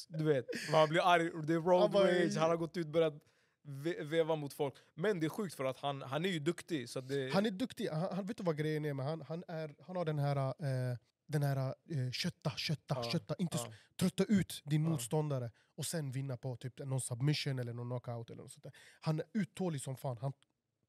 [0.09, 3.13] Du vet, han blir arg, det är road rage, han har gått ut och börjat
[3.63, 4.73] ve veva mot folk.
[4.93, 6.89] Men det är sjukt för att han, han är ju duktig.
[6.89, 9.21] Så det, Han är duktig, han, han vet du vad grejen är med han?
[9.21, 11.57] Han, är, han har den här, eh, den här
[11.89, 13.35] eh, kötta, kötta, Ja, kötta.
[13.39, 13.73] Inte Ja.
[13.95, 14.89] trötta ut din Ja.
[14.89, 18.29] motståndare och sen vinna på typ någon submission eller någon knockout.
[18.29, 18.73] Eller något sånt där.
[19.01, 20.17] Han är uthållig som fan.
[20.17, 20.33] Han,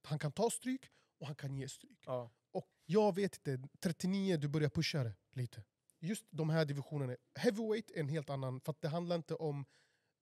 [0.04, 0.84] han kan ta stryk
[1.20, 1.98] och han kan ge stryk.
[2.06, 2.30] Ja.
[2.52, 5.62] Och jag vet inte, 39, du börjar pusha det lite.
[6.04, 7.16] Just de här divisionerna.
[7.34, 9.64] Heavyweight är en helt annan, för det handlar inte om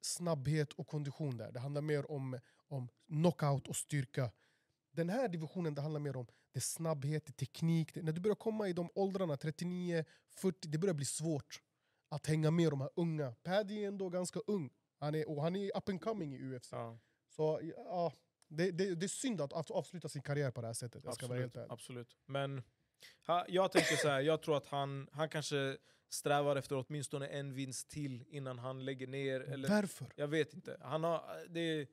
[0.01, 1.53] snabbhet och kondition där.
[1.53, 2.38] Det handlar mer om,
[2.69, 4.31] om knockout och styrka.
[4.93, 7.95] Den här divisionen det handlar mer om det snabbhet, det teknik.
[7.95, 10.05] Det, när du börjar komma i de åldrarna, 39,
[10.40, 11.62] 40, det börjar bli svårt
[12.09, 13.35] att hänga med de här unga.
[13.43, 14.71] Paddy är ändå ganska ung.
[14.99, 16.73] Han är, och han är up and coming i UFC.
[16.73, 16.99] Ja.
[17.29, 18.12] Så ja,
[18.49, 21.05] det, det, det är synd att av- avsluta sin karriär på det här sättet.
[21.05, 21.73] Jag ska vara helt Absolut, ärlig.
[21.73, 22.16] absolut.
[22.27, 22.62] Men
[23.27, 25.77] ha, jag tänker så här, jag tror att han, han kanske
[26.09, 29.41] strävar efter åtminstone en vinst till innan han lägger ner.
[29.41, 30.07] Eller, Varför?
[30.17, 30.77] jag vet inte.
[30.81, 31.87] Han har, det,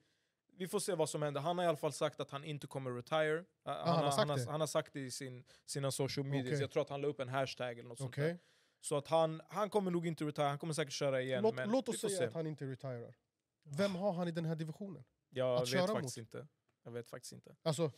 [0.57, 1.41] vi får se vad som händer.
[1.41, 3.45] Han har i alla fall sagt att han inte kommer retire.
[3.63, 6.25] Han, Ah, han har sagt han, har, han har sagt det i sin, sina social
[6.25, 6.47] medias.
[6.47, 6.61] Okej.
[6.61, 8.23] Jag tror att han la upp en hashtag eller något sånt Okej.
[8.27, 8.39] där.
[8.81, 11.43] Så att han, han kommer nog inte retire, han kommer säkert köra igen.
[11.43, 12.25] Låt, men låt oss säga se.
[12.25, 13.15] att han inte retirar.
[13.63, 15.03] Vem har han i den här divisionen?
[15.29, 16.17] Jag att vet faktiskt mot.
[16.17, 16.47] inte.
[16.83, 17.55] Jag vet faktiskt inte.
[17.63, 17.91] Alltså,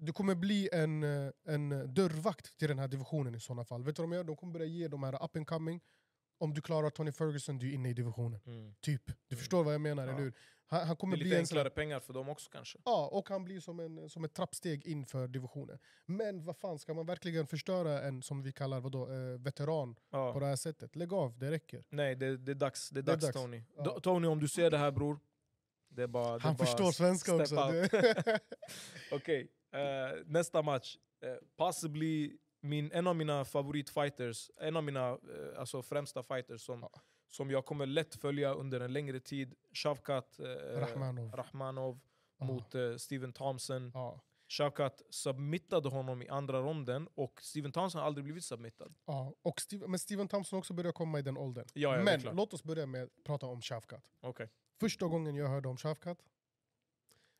[0.00, 3.84] du kommer bli en, eh, en dörrvakt till den här divisionen i sådana fall.
[3.84, 4.24] Vet du vad de gör?
[4.24, 5.80] De kommer börja ge de här up and coming.
[6.38, 8.40] Om du klarar Tony Ferguson, du är inne i divisionen.
[8.46, 8.74] Mm.
[8.80, 9.02] Typ.
[9.28, 10.12] Du förstår vad jag menar, Ja.
[10.12, 10.32] eller hur?
[10.66, 12.78] Han, han Det kommer är bli lite en sån enklare pengar för dem också kanske.
[12.84, 15.78] Ja, och han blir som, en, som ett trappsteg inför divisionen.
[16.06, 20.32] Men vad fan, ska man verkligen förstöra en, som vi kallar vadå, eh, veteran Ja.
[20.32, 20.96] på det här sättet?
[20.96, 21.84] Lägg av, det räcker.
[21.90, 23.36] Nej, det, det är dags, det är Det är dags, dags.
[23.36, 23.62] Tony.
[23.76, 24.00] Ja.
[24.00, 25.20] Tony, om du ser det här bror.
[25.88, 27.54] Det är bara, det är Han bara förstår svenska också.
[27.60, 27.90] up.
[27.90, 28.40] Det-
[29.72, 30.96] Eh, nästa match.
[31.24, 35.18] Uh, possibly min, en av mina favoritfighters, en av mina eh,
[35.58, 36.90] alltså främsta fighters som, Ja.
[37.28, 39.54] som jag kommer lätt följa under en längre tid.
[39.72, 40.44] Shavkat eh,
[40.80, 41.32] Rahmanov.
[41.32, 42.00] Rahmanov
[42.38, 42.44] Ja.
[42.46, 43.90] mot Steven Thompson.
[43.94, 44.20] Ja.
[44.48, 48.94] Shavkat submittade honom i andra ronden och Steven Thompson har aldrig blivit submittad.
[49.06, 51.66] Ja, och Steve, men Steven Thompson också börjar komma i den åldern.
[51.74, 54.04] Ja, ja, men låt oss börja med att prata om Shavkat.
[54.20, 54.48] Okej.
[54.80, 56.18] Första gången jag hörde om Shavkat,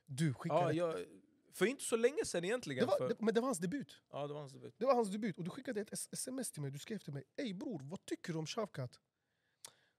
[0.06, 0.60] du skickade...
[0.60, 1.04] Ja, jag,
[1.52, 2.80] för inte så länge sedan egentligen.
[2.80, 4.02] det var, för, men det var hans debut.
[4.10, 4.74] ja, det var hans debut.
[4.78, 6.70] Det var hans debut och du skickade ett sms till mig.
[6.70, 9.00] Du skrev till mig Ey bror, vad tycker du om Shavkat?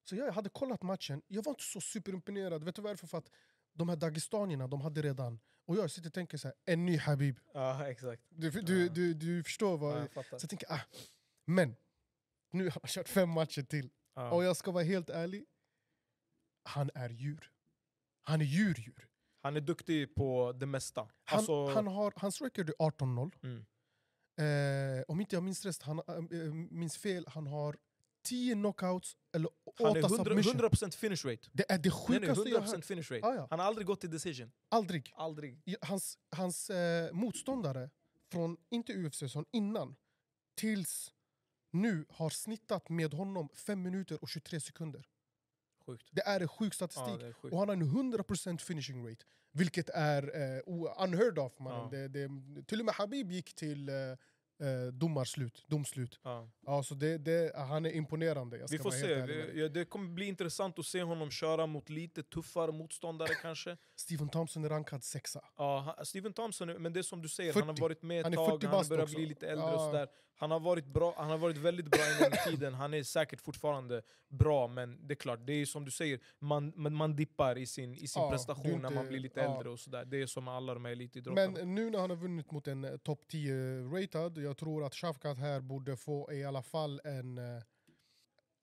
[0.03, 2.63] Så jag hade kollat matchen, jag var inte så superimponerad.
[2.63, 3.07] Vet du varför?
[3.07, 3.29] För att
[3.73, 5.39] de här dagestanierna, de hade redan...
[5.65, 7.39] Och jag sitter och tänker så här, en ny Habib.
[7.53, 8.23] Ja, exakt.
[8.29, 8.91] Du, du, Ja.
[8.93, 9.95] du, du förstår vad...
[9.97, 10.37] Ja, jag fattar.
[10.37, 10.79] Så jag tänker, ah.
[11.45, 11.75] Men,
[12.51, 13.89] nu har han kört fem matcher till.
[14.15, 14.31] Ja.
[14.31, 15.45] Och jag ska vara helt ärlig,
[16.63, 17.51] han är djur.
[18.21, 19.07] Han är djur-djur.
[19.41, 21.01] Han är duktig på det mesta.
[21.23, 23.31] Han, Alltså, han har, hans record är 18-0.
[23.43, 23.65] mm.
[24.37, 27.77] Eh, om inte jag minns, rest, han, eh, minns fel, han har
[28.23, 30.53] 10 knockouts eller han 8 är 100%, submission.
[30.55, 31.49] 100% finish rate.
[31.51, 32.85] Det är det Nej, nej, sjukaste 100% hört.
[32.85, 33.27] finish rate.
[33.27, 33.47] Ah, ja.
[33.49, 34.51] Han har aldrig gått till decision.
[34.69, 35.11] Aldrig.
[35.15, 35.61] Aldrig.
[35.81, 37.89] Hans, hans eh, motståndare
[38.31, 39.95] från, inte UFC, som innan,
[40.55, 41.13] tills
[41.71, 45.05] nu har snittat med honom 5 minuter och 23 sekunder.
[45.85, 46.07] Sjukt.
[46.11, 47.19] Det är en sjuk Ja, statistik.
[47.19, 47.53] det är sjukt.
[47.53, 49.25] och han har en 100% finishing rate.
[49.53, 50.23] Vilket är
[50.57, 51.59] eh, unheard of.
[51.59, 51.73] Man.
[51.73, 51.87] Ja.
[51.91, 52.29] Det, det,
[52.67, 54.17] till och med Habib gick till eh, eh,
[54.93, 56.19] domarslut, domslut.
[56.23, 56.49] Ja.
[56.65, 58.65] Ja, så det, det, han är imponerande.
[58.69, 59.59] Vi får se.
[59.59, 63.77] ja, Det kommer bli intressant att se honom köra mot lite tuffare motståndare kanske.
[63.95, 65.45] Steven Thompson är rankad sexa.
[65.57, 67.81] Ja, han- Steven Thompson, men det är som du säger, han har 40.
[67.81, 69.15] varit med Han ett är tag, 40 han börjar också.
[69.15, 69.91] bli lite äldre och Ja.
[69.91, 70.07] sådär.
[70.41, 73.03] Han har, varit bra, han har varit väldigt bra en gång i tiden, han är
[73.03, 77.57] säkert fortfarande bra, men det är klart, det är som du säger, man, man dippar
[77.57, 79.55] i sin, i sin Ja, prestation är när inte- man blir lite ja.
[79.55, 80.05] äldre och sådär.
[80.05, 81.51] Det är som med alla de här elitidrottarna.
[81.51, 84.95] Men nu när han har vunnit mot en eh, topp 10 ratad, jag tror att
[84.95, 87.37] Shavkat här borde få i alla fall en...
[87.37, 87.63] eh,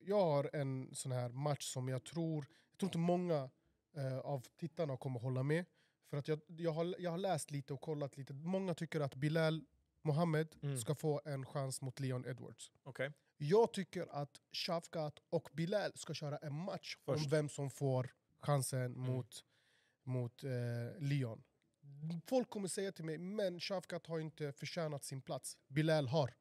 [0.01, 3.51] Jag har en sån här match som jag tror, jag tror inte många
[3.97, 5.65] eh, av tittarna kommer hålla med.
[6.11, 8.33] För att jag, jag, har, jag har läst lite och kollat lite.
[8.33, 9.65] Många tycker att Bilal
[10.09, 10.79] Mohammed Mm.
[10.79, 12.73] ska få en chans mot Leon Edwards.
[12.83, 13.13] Okej.
[13.37, 17.25] Jag tycker att Shavkat och Bilal ska köra en match Först.
[17.25, 19.01] om vem som får chansen Mm.
[19.01, 19.45] mot,
[20.05, 20.51] mot eh,
[20.99, 21.43] Leon.
[22.27, 25.57] Folk kommer säga till mig, men Shavkat har inte förtjänat sin plats.
[25.69, 26.35] Bilal har.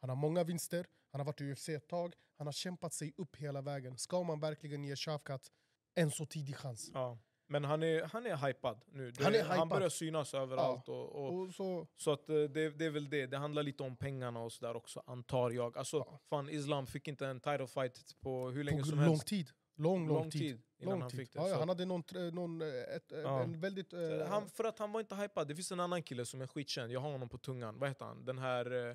[0.00, 3.12] Han har många vinster, han har varit i UFC ett tag, han har kämpat sig
[3.16, 3.98] upp hela vägen.
[3.98, 5.50] Ska man verkligen ge Shavkat
[5.94, 6.90] en så tidig chans?
[6.94, 7.18] Ja.
[7.46, 9.10] Men han är, han är hypad nu.
[9.10, 10.88] Det, Han är han börjar synas överallt.
[10.88, 13.82] Och, och, Och så, så att, eh, det, det är väl det, det handlar lite
[13.82, 15.78] om pengarna och sådär också, antar jag.
[15.78, 16.20] Alltså, Ja.
[16.30, 19.26] fan, Islam fick inte en title fight på hur länge på som lång helst.
[19.26, 19.50] tid.
[19.76, 20.40] Lång, lång, Lång tid.
[20.40, 21.38] tid innan Lång han fick det.
[21.38, 23.42] Ja, ja, han hade någon, tr- någon, eh, ett, eh, Ja.
[23.42, 23.92] en väldigt...
[23.92, 25.48] eh, han, för att han var inte hypad.
[25.48, 27.78] Det finns en annan kille som är skitkänd, jag har honom på tungan.
[27.78, 28.24] Vad heter han?
[28.24, 28.72] Den här...
[28.72, 28.94] Uh,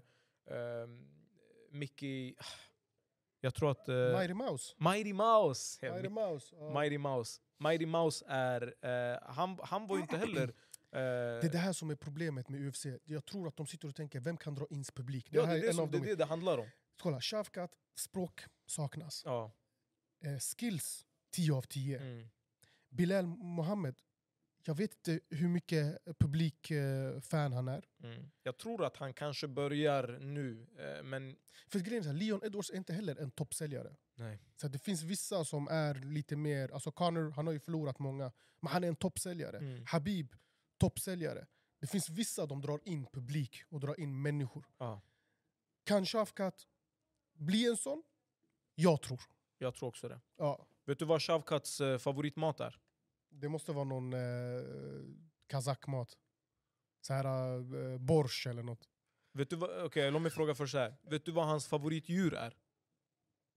[1.72, 2.36] Mickey...
[3.42, 3.90] Jag tror att...
[3.90, 4.76] Uh, Mighty Mouse.
[4.78, 5.86] Mighty Mouse!
[5.86, 6.56] Ja, Mighty Mouse.
[6.60, 6.80] ja.
[6.80, 7.42] Mighty Mouse.
[7.60, 8.74] Mighty Mouse är...
[8.82, 10.54] eh, han, han var ju inte heller
[10.92, 12.86] Eh, Det är det här som är problemet med UFC.
[13.06, 15.28] Jag tror att de sitter och tänker, vem kan dra in publik?
[15.30, 16.68] ja, det är det som det, är det det handlar om.
[17.02, 19.22] Kolla, Shavkat, språk saknas.
[19.26, 19.52] Ja.
[20.24, 21.98] Eh, skills, 10 av 10.
[21.98, 22.30] Mm.
[22.90, 23.96] Bilal Mohammed,
[24.64, 27.86] jag vet inte hur mycket publikfan eh, han är.
[28.04, 28.32] Mm.
[28.44, 32.76] Jag tror att han kanske börjar nu, eh, men För grejen är Leon Edwards är
[32.76, 33.96] inte heller en toppsäljare.
[34.16, 34.40] nej.
[34.56, 38.32] Så det finns vissa som är lite mer, alltså Conor han har ju förlorat många,
[38.60, 39.58] men han är en toppsäljare.
[39.58, 39.84] Mm.
[39.88, 40.36] Habib,
[40.78, 41.48] toppsäljare.
[41.80, 44.66] Det finns vissa de drar in publik och drar in människor.
[44.78, 45.02] Ja.
[45.84, 46.68] Kan Shavkat
[47.34, 48.04] bli en sån?
[48.76, 49.22] Jag tror.
[49.58, 50.20] Jag tror också det.
[50.38, 52.80] Ja, Vet du vad Shavkats eh, favoritmat är?
[53.30, 54.20] Det måste vara någon eh,
[55.48, 56.18] kazakmat.
[57.02, 58.90] Så här eh, borsch eller något.
[59.34, 60.96] Vet du vad, okej, låt mig fråga först här.
[61.02, 62.58] Vet du vad hans favoritdjur är?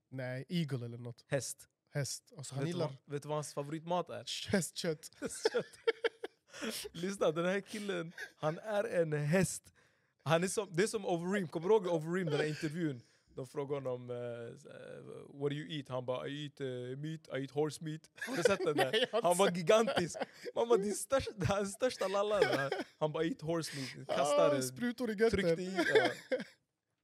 [0.09, 1.25] Nej, eagle eller något.
[1.27, 1.69] Häst.
[1.89, 2.33] Häst.
[2.37, 4.25] Alltså, han vet, du gillar vad, vet du vad hans favoritmat är?
[4.51, 5.11] hästkött.
[6.91, 9.73] Lyssna, den här killen, han är en häst.
[10.23, 13.01] Han är som, det är som Overeem, kommer du ihåg Overeem, den här intervjun?
[13.35, 17.41] De frågar honom uh, “What do you eat?” Han bara “I eat uh, meat, I
[17.41, 18.01] eat horse meat”.
[18.27, 19.21] Har du sett den där?
[19.23, 20.17] Han var gigantisk.
[20.55, 22.69] Man bara, din största, hans största lallare.
[22.99, 24.07] Han bara “I eat horse meat”.
[24.07, 25.39] Kastar ah, sprutor i götten.
[25.39, 25.75] tryckte i.
[25.95, 26.09] Ja.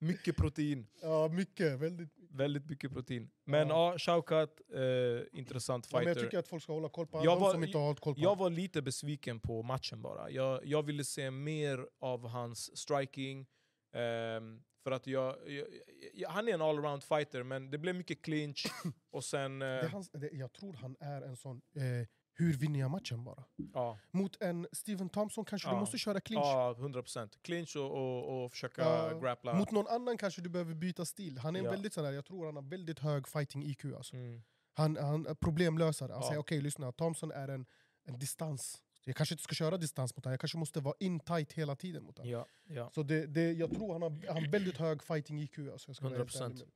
[0.01, 0.87] Mycket protein.
[1.01, 1.79] Ja, mycket.
[1.79, 2.09] Väldigt.
[2.31, 3.29] Väldigt mycket protein.
[3.45, 3.91] Men Ja.
[3.93, 6.15] ja, Shaukat, eh, intressant Ja, fighter.
[6.15, 8.21] jag tycker att folk ska hålla koll på Jag var- som inte har koll på
[8.21, 10.29] Jag var lite besviken på matchen bara.
[10.29, 13.47] Jag, jag ville se mer av hans striking.
[13.93, 15.67] ehm, för att jag, jag,
[16.13, 18.65] jag, han är en allround fighter, men det blev mycket clinch.
[19.11, 19.61] och sen...
[19.61, 23.43] Eh, hans, det, jag tror han är en sån, eh, hur vinner jag matchen bara?
[23.73, 25.73] ja, Mot en Steven Thompson kanske Ja.
[25.73, 26.45] du måste köra clinch.
[26.45, 27.29] ja, 100%.
[27.41, 29.53] Clinch och, och, och försöka Ja, grappla.
[29.53, 31.37] Mot någon annan kanske du behöver byta stil.
[31.37, 33.85] Han är en väldigt sån där, jag tror han har väldigt hög fighting IQ.
[33.85, 34.15] Alltså.
[34.15, 34.41] Mm.
[34.73, 36.13] Han, han är problemlösare.
[36.13, 37.65] Han säger okej lyssna, Thompson är en,
[38.03, 38.81] en distans.
[39.09, 41.75] Jag kanske inte ska köra distans mot honom, jag kanske måste vara in tight hela
[41.75, 42.31] tiden mot honom.
[42.31, 42.91] Ja, ja.
[42.95, 45.59] Så det, det, jag tror han har, han har väldigt hög fighting IQ.
[45.59, 46.43] Alltså, jag ska vara helt 100%.
[46.43, 46.73] ärlig med dig.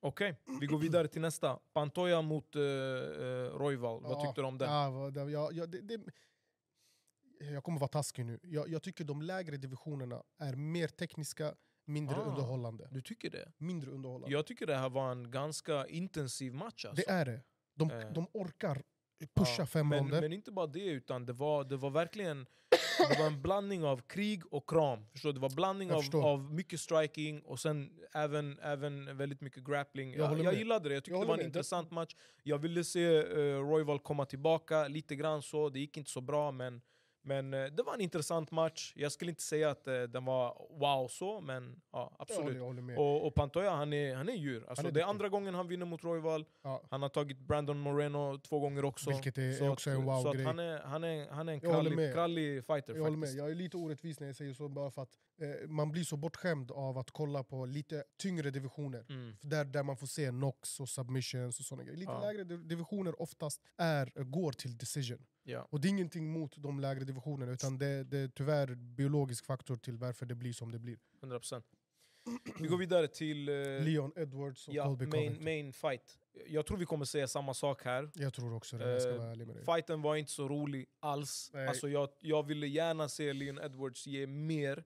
[0.00, 1.58] Okej, vi går vidare till nästa.
[1.72, 4.02] Pantoja mot uh, Royval.
[4.02, 4.70] Vad Ja, tyckte du om den?
[4.70, 6.00] Ja, ja, ja, det, det,
[7.40, 8.40] jag kommer vara taskig nu.
[8.42, 12.20] Jag, jag tycker de lägre divisionerna är mer tekniska, mindre Ah.
[12.24, 12.88] underhållande.
[12.90, 13.52] Du tycker det?
[13.58, 14.32] Mindre underhållande.
[14.36, 16.84] Jag tycker det här var en ganska intensiv match.
[16.84, 17.02] Alltså.
[17.06, 17.40] Det är det.
[17.74, 18.12] De, Eh.
[18.12, 18.82] de orkar
[19.34, 20.20] pusha Ja, fem men, ronder.
[20.20, 22.46] men inte bara det, utan det var, det var verkligen
[22.98, 25.06] det var en blandning av krig och kram.
[25.12, 25.32] Förstår?
[25.32, 30.12] Det var blandning av, av mycket striking och sen även, även väldigt mycket grappling.
[30.14, 31.46] Jag Jag, jag, gillade det, jag tyckte Jag det var en med.
[31.46, 32.16] Intressant match.
[32.42, 36.52] Jag ville se uh, Royval komma tillbaka lite grann så, det gick inte så bra
[36.52, 36.82] men,
[37.24, 38.92] men eh, det var en intressant match.
[38.96, 42.56] Jag skulle inte säga att eh, den var wow så, men ja, jag, håller, absolut.
[42.56, 42.98] jag håller.
[42.98, 44.64] Och, och Pantoja han är, han är djur.
[44.68, 46.44] Alltså, är det är andra gången han vinner mot Royval.
[46.62, 46.82] ja.
[46.90, 49.10] Han har tagit Brandon Moreno två gånger också.
[49.10, 50.44] Vilket är- så också att, en att wow-grej.
[50.44, 53.38] han, är, han, är, han är en krallig, krallig fighter Jag faktiskt.
[53.38, 56.16] Jag är lite orättvis när jag säger så, bara för att eh, man blir så
[56.16, 59.04] bortskämd av att kolla på lite tyngre divisioner.
[59.08, 59.36] Mm.
[59.42, 61.98] Där, där man får se knocks och submissions och såna grejer.
[61.98, 62.20] Lite Ja.
[62.20, 65.26] lägre div- divisioner oftast är, går till decision.
[65.46, 65.68] Ja.
[65.70, 69.76] Och det är ingenting mot de lägre divisionerna, utan det, det är tyvärr biologisk faktor
[69.76, 70.98] till varför det blir som det blir.
[71.20, 71.62] 100%.
[72.60, 73.54] Vi går vidare till eh,
[73.84, 75.44] Leon Edwards och ja, Colby main, Covington.
[75.44, 76.18] main fight.
[76.46, 78.10] Jag tror vi kommer säga samma sak här.
[78.14, 79.64] Jag tror också det, jag ska Eh, vara ärlig med dig.
[79.64, 81.50] Fighten var inte så rolig alls.
[81.54, 81.68] Nej.
[81.68, 84.78] Alltså jag, jag ville gärna se Leon Edwards ge mer.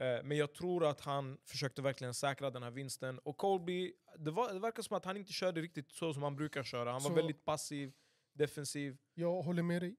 [0.00, 3.18] Eh, men jag tror att han försökte verkligen säkra den här vinsten.
[3.18, 6.36] Och Colby, det, var, det verkar som att han inte körde riktigt så som han
[6.36, 6.92] brukar köra.
[6.92, 7.92] Han Så- var väldigt passiv,
[8.32, 8.98] defensiv.
[9.14, 9.96] Jag håller med dig.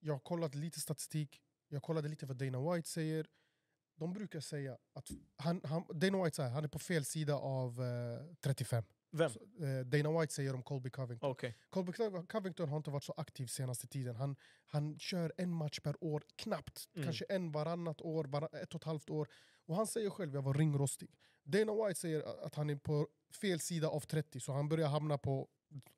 [0.00, 3.26] Jag har kollat lite statistik, jag kollade lite vad Dana White säger.
[3.96, 7.82] De brukar säga att han, han, Dana White säger han är på fel sida av
[7.82, 8.84] eh, 35.
[9.10, 9.30] Vem?
[9.30, 11.30] Så, eh, Dana White säger om Colby Covington.
[11.30, 11.56] Okej.
[11.70, 14.16] Colby Cov- Covington har inte varit så aktiv senaste tiden.
[14.16, 16.88] Han, han kör en match per år, knappt.
[16.94, 17.04] Mm.
[17.06, 19.28] Kanske en varannat år, var, ett och ett halvt år.
[19.66, 21.10] Och han säger själv jag var ringrostig.
[21.42, 23.08] Dana White säger att han är på
[23.40, 25.48] fel sida av 30, så han börjar hamna på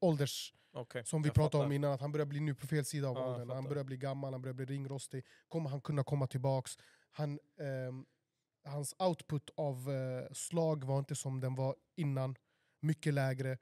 [0.00, 0.54] ålders...
[0.76, 1.66] Okej, Som vi jag pratade fattar.
[1.66, 3.50] om innan, att han börjar bli nu på fel sida av åldern.
[3.50, 5.24] Han börjar bli gammal, han börjar bli ringrostig.
[5.48, 6.78] Kommer han kunna komma tillbaks?
[7.10, 8.06] Han, ehm,
[8.64, 12.36] hans output av eh, slag var inte som den var innan.
[12.80, 13.58] Mycket lägre.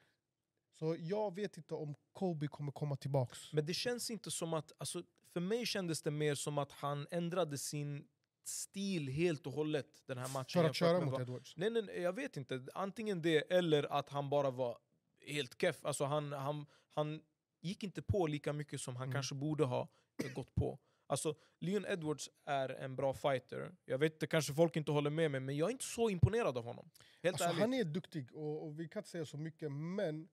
[0.78, 3.52] Så jag vet inte om Kobe kommer komma tillbaks.
[3.52, 7.06] Men det känns inte som att, alltså, för mig kändes det mer som att han
[7.10, 8.08] ändrade sin
[8.44, 10.62] stil helt och hållet den här matchen.
[10.62, 11.56] För att köra mot vad- Edwards.
[11.56, 12.66] Nej, nej, jag vet inte.
[12.74, 14.78] Antingen det eller att han bara var
[15.26, 15.84] helt keff.
[15.84, 17.22] Alltså han, han, han
[17.60, 19.12] gick inte på lika mycket som han Mm.
[19.14, 19.88] kanske borde ha
[20.24, 20.78] eh, gått på.
[21.06, 23.74] Alltså, Leon Edwards är en bra fighter.
[23.84, 26.58] Jag vet inte, kanske folk inte håller med mig, men jag är inte så imponerad
[26.58, 26.90] av honom.
[27.22, 27.60] Helt Alltså, ärligt.
[27.60, 30.28] han är duktig och, och vi kan inte säga så mycket, men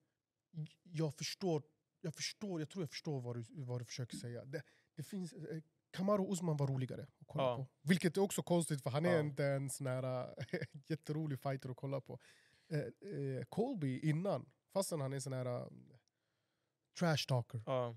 [0.82, 1.62] jag förstår,
[2.00, 4.44] jag förstår, jag tror jag förstår vad du, vad du försöker säga.
[4.44, 4.62] Det,
[4.96, 7.56] det finns, eh, Kamaru Usman var roligare att kolla Ja.
[7.56, 7.66] på.
[7.88, 9.20] Vilket är också konstigt för han är Ja.
[9.20, 10.34] inte en sån här äh,
[10.88, 12.18] jätterolig fighter att kolla på.
[12.70, 12.78] Eh,
[13.10, 15.66] eh, Colby innan, fastän han är sån här äh,
[17.00, 17.62] trash talker.
[17.66, 17.96] Ja.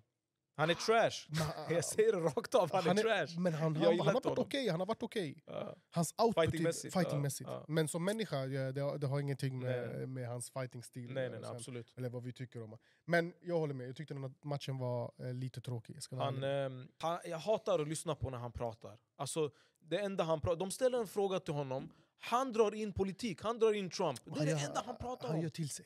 [0.55, 1.11] Han är trash.
[1.29, 3.39] Men, Jag säger det rakt av, han, är, trash.
[3.39, 4.71] Men han, han, gillar han har varit okej, honom.
[4.71, 5.43] han har varit okej.
[5.45, 5.75] Ja.
[5.89, 7.49] Hans output Fightingmässigt, fightingmässigt.
[7.49, 7.65] ja, ja.
[7.67, 10.07] Men som människa, det, har- det har ingenting med, Nej.
[10.07, 11.93] med hans fighting-stil Nej, eh, nej, nej, absolut.
[11.97, 15.11] eller vad vi tycker om Men jag håller med, jag tyckte den här matchen var
[15.19, 15.97] eh, lite tråkig.
[16.09, 18.97] Jag, Han, ehm, han, jag hatar att lyssna på när han pratar.
[19.15, 21.89] Alltså, det enda han pratar, de ställer en fråga till honom,
[22.19, 24.19] han drar in politik, han drar in Trump.
[24.25, 25.43] Det är det enda han pratar han om.
[25.43, 25.85] gör till sig.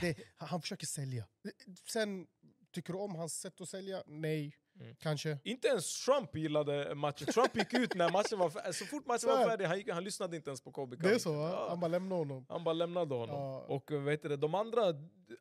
[0.00, 1.24] Det, han, han försöker sälja.
[1.88, 2.26] Sen,
[2.72, 4.02] tycker du om hans sätt att sälja?
[4.06, 4.96] Nej, Mm.
[5.00, 5.38] kanske.
[5.44, 7.26] Inte ens Trump gillade matchen.
[7.26, 8.72] Trump gick ut när matchen var.
[8.72, 11.18] Så fort matchen var färdig, han, gick, han lyssnade inte ens på Kobe Det är
[11.18, 11.30] så?
[11.34, 11.66] Ja.
[11.68, 12.46] Han bara lämnar honom.
[12.48, 13.36] Han bara lämnade honom.
[13.36, 13.60] Ja.
[13.68, 14.82] Och eh, vet du, de andra,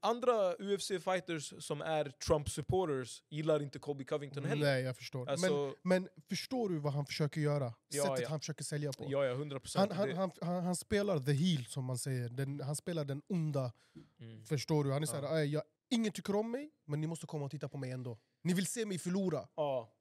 [0.01, 4.65] andra UFC-fighters som är Trump-supporters gillar inte Kobe Covington heller.
[4.65, 5.19] Nej, jag förstår.
[5.25, 7.73] Men, Alltså, men förstår du vad han försöker göra?
[7.87, 9.05] Ja, Sättet han försöker sälja på.
[9.09, 9.91] ja, ja, 100 Han, procent.
[9.93, 13.71] han, han, han, han spelar the heel som man säger, den, han spelar den onda,
[14.19, 14.45] Mm.
[14.45, 14.91] förstår du?
[14.91, 15.11] Han är Ja.
[15.21, 17.91] såhär, "Ey, jag, ingen tycker om mig, men ni måste komma och titta på mig
[17.91, 18.17] ändå.
[18.43, 19.47] Ni vill se mig förlora.
[19.55, 19.93] Ja.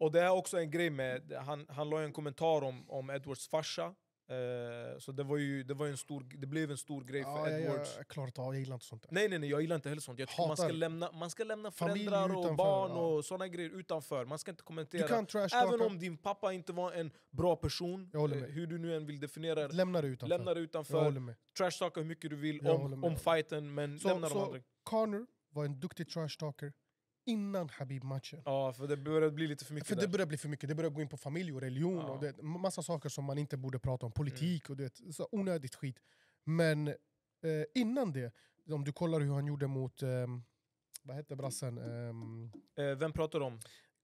[0.00, 3.48] Och det är också en grej med, han, han la en kommentar om, om Edwards
[3.48, 3.94] farsa.
[4.30, 7.30] Eh, så det var ju, det var en stor, det blev en stor grej för
[7.30, 7.94] Ja, jag, Edwards.
[7.96, 9.08] jag, klarar inte av, jag gillar inte sånt där.
[9.12, 10.18] Nej nej nej, jag gillar inte heller sånt.
[10.18, 12.96] Jag tycker man ska lämna, man ska lämna Familj föräldrar och utanför, barn ja.
[12.96, 14.24] och såna grejer utanför.
[14.24, 15.02] Man ska inte kommentera.
[15.02, 18.78] Du kan trash Även om din pappa inte var en bra person, eh, hur du
[18.78, 19.74] nu än vill definiera det.
[19.74, 20.38] lämna det utanför.
[20.38, 21.34] Lämna det utanför, håller med.
[21.58, 24.60] trash talka hur mycket du vill om, om fighten, men Så- lämna så- de andra.
[24.90, 26.72] Connor var en duktig trash talker
[27.26, 28.42] innan Habib-matchen.
[28.44, 30.08] Ja, för det börjar bli lite för mycket För det där.
[30.08, 32.04] börjar bli för mycket, det börjar gå in på familj och religion Ja.
[32.12, 34.72] och det, massa saker som man inte borde prata om, politik Mm.
[34.72, 35.96] och det, så onödigt skit.
[36.44, 36.94] Men eh,
[37.74, 38.32] innan det,
[38.70, 40.42] om du kollar hur han gjorde mot, ehm,
[41.02, 43.60] vad hette brassen, um, Eh, vem pratar om?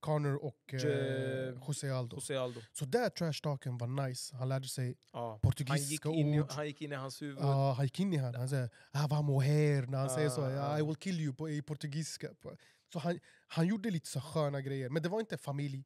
[0.06, 2.16] Connor och eh, José Aldo.
[2.16, 2.60] José Aldo.
[2.72, 5.18] Så där trash talken var nice, han lärde sig Ja.
[5.18, 6.50] Han, gick portugisiska in ord.
[6.50, 7.38] han gick in i hans huvud.
[7.40, 8.34] Ja, han gick in i han.
[8.34, 10.42] Han säger ah, vad moher när han säger så.
[10.42, 10.78] Ah, ah.
[10.78, 12.28] I will kill you på, i portugisiska.
[12.92, 14.88] Så han, han gjorde lite så sköna grejer.
[14.88, 15.84] Men det var inte familj,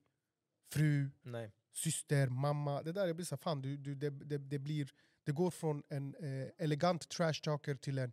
[0.73, 1.53] fru, Nej.
[1.73, 2.83] syster, mamma.
[2.83, 4.91] Det där jag blir så här, fan, du, du, det, det, det, blir,
[5.27, 8.13] det går från en eh, elegant trash talker till en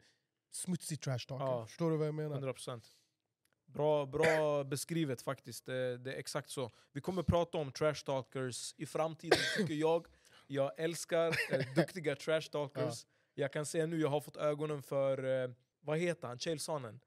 [0.52, 1.46] smutsig trash talker.
[1.46, 1.66] Ja.
[1.66, 2.36] Förstår du vad jag menar?
[2.36, 2.98] 100 procent.
[3.68, 5.66] Bra, bra beskrivet faktiskt.
[5.66, 6.72] Det, det är exakt så.
[6.94, 10.08] Vi kommer prata om trash talkers i framtiden tycker jag.
[10.48, 13.06] Jag älskar eh, duktiga trash talkers.
[13.34, 15.50] Jag kan säga nu, jag har fått ögonen för, eh,
[15.82, 16.40] vad heter han?
[16.40, 17.00] Chael Sonnen.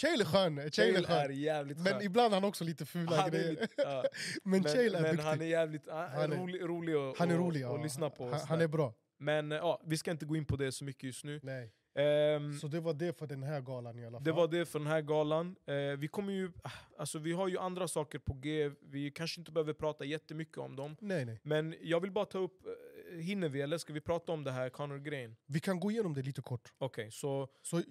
[0.00, 1.36] Chael är skön, Chael är är skön.
[1.40, 3.50] jävligt Men ibland har han också lite fula Han är grejer.
[3.50, 4.04] lite- ja.
[4.44, 5.24] men, Chael är men duktig.
[5.24, 7.82] han är jävligt han Han är rolig, rolig, att, han är rolig, att ja.
[7.82, 8.24] lyssna på.
[8.24, 8.94] och Han, han är bra.
[9.18, 11.40] Men eh, ja, vi ska inte gå in på det så mycket just nu.
[11.42, 11.72] Nej.
[11.94, 14.24] Ehm, Så det var det för den här galan i alla fall.
[14.24, 15.56] Det var det för den här galan.
[15.66, 16.52] Eh, vi, kommer ju,
[16.98, 20.76] alltså, vi har ju andra saker på G, vi kanske inte behöver prata jättemycket om
[20.76, 20.96] dem.
[21.00, 21.40] Nej, nej.
[21.42, 24.50] Men jag vill bara ta upp, eh, hinner vi eller ska vi prata om det
[24.52, 25.36] här Conor-grejen?
[25.46, 26.72] Vi kan gå igenom det lite kort.
[26.78, 27.82] Okej, så Så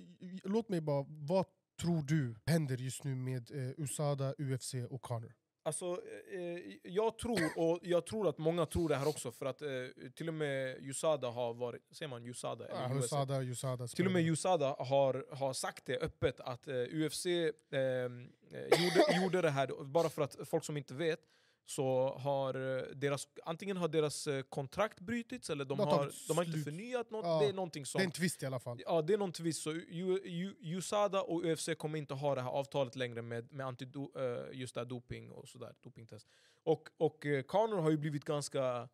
[0.44, 1.46] låt mig bara, vad
[1.82, 5.34] tror du händer just nu med eh, USADA, UFC och Conor?
[5.63, 9.62] Alltså, eh, jag tror, och jag tror att många tror det här också, för att
[9.62, 9.69] eh,
[10.15, 12.67] till och med USADA har varit, säger man USADA?
[12.67, 13.06] Eller Ja, USA?
[13.06, 13.88] USADA, USADA.
[13.88, 17.39] Till och med USADA har, har sagt det öppet att eh, UFC eh,
[17.80, 21.19] eh, gjorde, gjorde det här, bara för att folk som inte vet
[21.65, 26.43] så har eh, deras, antingen har deras eh, kontrakt brutits eller de har de har
[26.43, 27.26] inte förnyat något.
[27.26, 28.02] Ja, Det är någonting Det är som...
[28.02, 28.82] en twist i alla fall.
[28.86, 29.62] Ja, det är någon twist.
[29.62, 29.71] Så
[30.62, 34.74] USADA och UFC kommer inte ha det här avtalet längre med, med antido, eh, just
[34.74, 36.28] det här doping och sådär, dopingtest.
[36.63, 38.89] Och, och Conor har ju blivit ganska...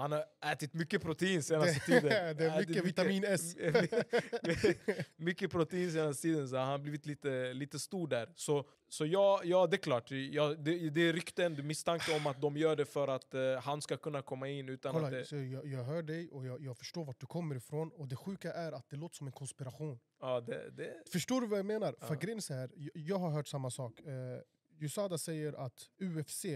[0.00, 2.02] Han har ätit mycket protein senaste tiden.
[2.36, 3.56] det är Ätit mycket vitamin S.
[5.16, 8.32] mycket protein senaste tiden, så han har blivit lite, lite stor där.
[8.36, 10.10] Så, så ja, ja, det är klart.
[10.10, 13.34] Ja, det, det är rykten, det är misstanke om att de gör det för att
[13.34, 15.24] eh, han ska kunna komma in utan Kolla, att det...
[15.24, 17.90] så jag, jag hör dig och jag, jag förstår vart du kommer ifrån.
[17.92, 19.98] Och det sjuka är att det låter som en konspiration.
[20.20, 21.94] Ja, det, det Förstår du vad jag menar?
[22.00, 22.06] Ja.
[22.06, 24.00] För grejen här, jag, jag har hört samma sak.
[24.00, 26.46] Uh, USADA säger att UFC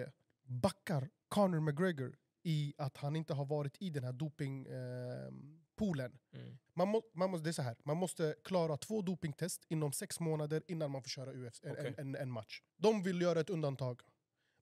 [0.47, 6.19] backar Conor McGregor i att han inte har varit i den här dopingpoolen.
[6.33, 6.59] mm.
[6.75, 10.21] Man, må, man, måste, det är så här, man måste klara två dopingtest inom sex
[10.21, 11.95] månader innan man får köra UFC, en, Okej.
[11.99, 12.63] en, en, en match.
[12.77, 14.01] De vill göra ett undantag.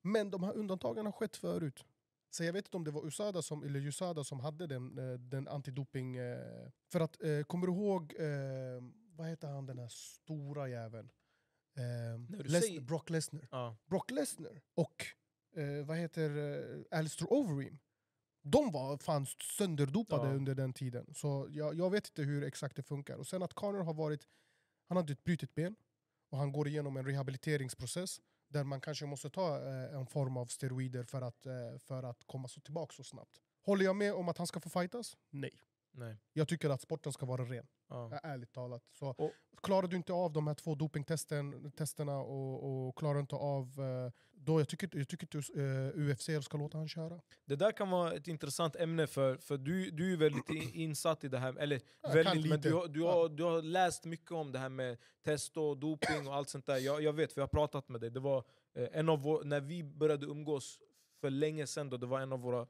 [0.01, 1.85] Men de här undantagen har skett förut.
[2.29, 5.19] Så jag vet inte om det var USADA som, eller USADA som hade den, eh,
[5.19, 6.15] den antidoping...
[6.15, 8.83] eh, För att, eh, kommer du ihåg, eh,
[9.15, 11.09] vad heter han den här stora jäveln?
[11.77, 13.47] Eh, Les- Brock Lesnar.
[13.51, 13.75] ja.
[13.85, 15.05] Brock Lesnar och
[15.55, 17.77] eh, vad heter eh, Alistair Overeem.
[18.41, 19.25] De var fan
[19.57, 20.33] sönderdopade Ja.
[20.35, 21.13] under den tiden.
[21.13, 23.17] Så jag, jag vet inte hur exakt det funkar.
[23.17, 24.27] Och sen att Conor har varit,
[24.87, 25.75] han hade ett brutet ben
[26.29, 30.45] och han går igenom en rehabiliteringsprocess där man kanske måste ta eh, en form av
[30.45, 33.41] steroider för att, eh, för att komma så tillbaka så snabbt.
[33.65, 35.17] Håller jag med om att han ska få fightas?
[35.29, 35.51] Nej.
[35.95, 36.17] Nej.
[36.33, 38.19] Jag tycker att sporten ska vara ren, Ja.
[38.23, 38.83] ärligt talat.
[38.91, 39.31] Så Och-
[39.61, 43.63] klarar du inte av de här två dopingtesterna och, och klarar inte av...
[43.79, 47.21] eh, Då jag tycker, jag tycker inte uh, UFC ska låta han köra.
[47.45, 51.27] Det där kan vara ett intressant ämne för, för du, du är väldigt insatt i
[51.27, 54.51] det här, eller Jag väldigt, men du, har- du, har, du har läst mycket om
[54.51, 56.77] det här med test och doping och allt sånt där.
[56.77, 58.09] Jag, jag vet, vi har pratat med dig.
[58.09, 58.43] Det var
[58.75, 60.79] eh, en av vår, när vi började umgås
[61.21, 62.67] för länge sedan, då, det var en av våra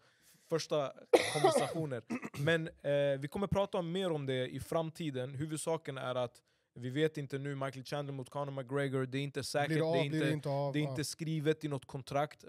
[0.54, 0.92] första
[1.34, 2.04] konversationer.
[2.40, 5.36] Men eh, vi kommer prata mer om det i framtiden.
[5.36, 6.42] Huvudsaken är att
[6.76, 9.78] vi vet inte nu, Michael Chandler mot Conor McGregor, det är inte säkert.
[9.78, 10.74] Det av, det är blir det inte, inte av?
[10.74, 10.90] det är Ja.
[10.90, 12.46] inte skrivet i något kontrakt.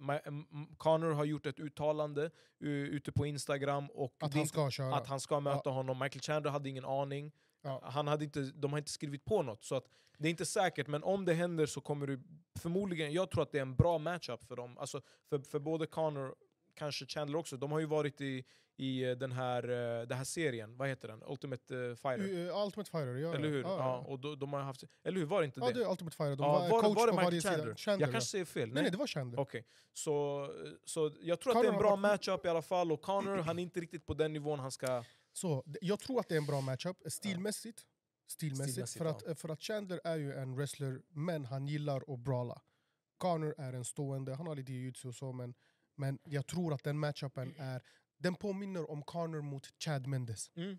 [0.77, 2.31] Conor har gjort ett uttalande
[2.65, 4.95] uh, ute på Instagram och Att det han inte- ska köra.
[4.95, 5.99] att han ska möta honom.
[5.99, 7.33] Michael Chandler hade ingen aning.
[7.63, 7.81] Ja.
[7.85, 9.65] Han hade inte, de har inte skrivit på något.
[9.65, 9.85] Så att
[10.19, 12.21] det är inte säkert, men om det händer så kommer du
[12.61, 13.13] förmodligen...
[13.13, 14.79] Jag tror att det är en bra matchup för dem.
[14.79, 15.01] Alltså
[15.31, 16.35] för, för både Conor,
[16.75, 17.57] kanske Chandler också.
[17.57, 18.45] De har ju varit i,
[18.77, 21.23] i eh, den, här, eh, den här serien, vad heter den?
[21.27, 22.65] Ultimate eh, Fighter.
[22.65, 23.35] Ultimate Fighter, ja.
[23.35, 23.63] eller hur?
[23.63, 25.27] Ja, Ja, och då, de har haft, eller hur?
[25.27, 25.73] Var det inte ja det?
[25.73, 26.37] det är Ultimate Fighter.
[26.37, 27.65] De Ja, var, var, coach var det på varje Chandler?
[27.65, 27.77] sida.
[27.77, 28.69] Chandler jag kanske säger fel.
[28.73, 29.41] Nej, nej, det var Chandler.
[29.41, 30.49] Okej, så,
[30.85, 33.03] så jag tror att Conor det är en bra varit- matchup i alla fall, och
[33.03, 35.05] Conor han är inte riktigt på den nivån han ska...
[35.33, 37.87] Så, jag tror att det är en bra matchup, stilmässigt.
[38.27, 42.19] Stilmässigt, Stilmässigt, för, att, för att Chandler är ju en wrestler, men han gillar att
[42.19, 42.61] brawla.
[43.19, 45.55] Connor är en stående, han har lite jiu-jitsu och så, men,
[45.95, 47.83] men jag tror att den matchupen är...
[48.17, 50.51] Den påminner om Connor mot Chad Mendes.
[50.55, 50.79] Mm.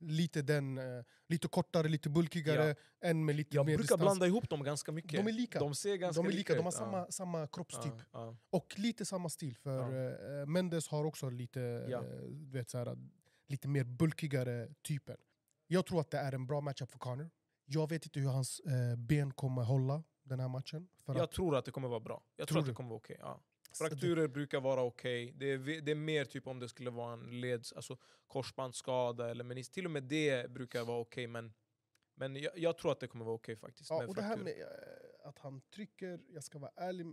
[0.00, 4.00] Lite, den, eh, lite kortare, lite bulkigare, en med lite Jag mer brukar distans.
[4.00, 5.12] blanda ihop dem ganska mycket.
[5.12, 5.58] De är lika.
[5.58, 7.92] De ser ganska de är lika, de har samma, samma kroppstyp.
[7.96, 8.36] Ja, ja.
[8.50, 12.00] Och lite samma stil, för eh, Mendes har också lite, Ja.
[12.30, 12.96] du vet, såhär,
[13.46, 15.16] lite mer bulkigare typen.
[15.66, 17.30] Jag tror att det är en bra matchup för Connor.
[17.64, 18.60] Jag vet inte hur hans
[18.96, 20.88] ben kommer hålla den här matchen.
[21.06, 22.22] Jag att, tror att det kommer vara bra.
[22.36, 23.16] Jag Tror tror att det kommer vara okej.
[23.20, 23.40] Ja.
[23.68, 25.32] Det- Frakturer brukar vara okej.
[25.36, 27.96] Det, är, ve- det är mer typ om det skulle vara en leds, alltså
[28.26, 29.70] korsbandsskada eller menis.
[29.70, 31.26] Till och med det brukar vara okej.
[31.26, 31.52] men
[32.14, 33.90] men jag, jag tror att det kommer vara okej faktiskt.
[33.90, 34.56] ja, och det här frakturer.
[34.56, 34.62] med
[35.24, 37.06] eh, att han trycker, jag ska vara ärlig.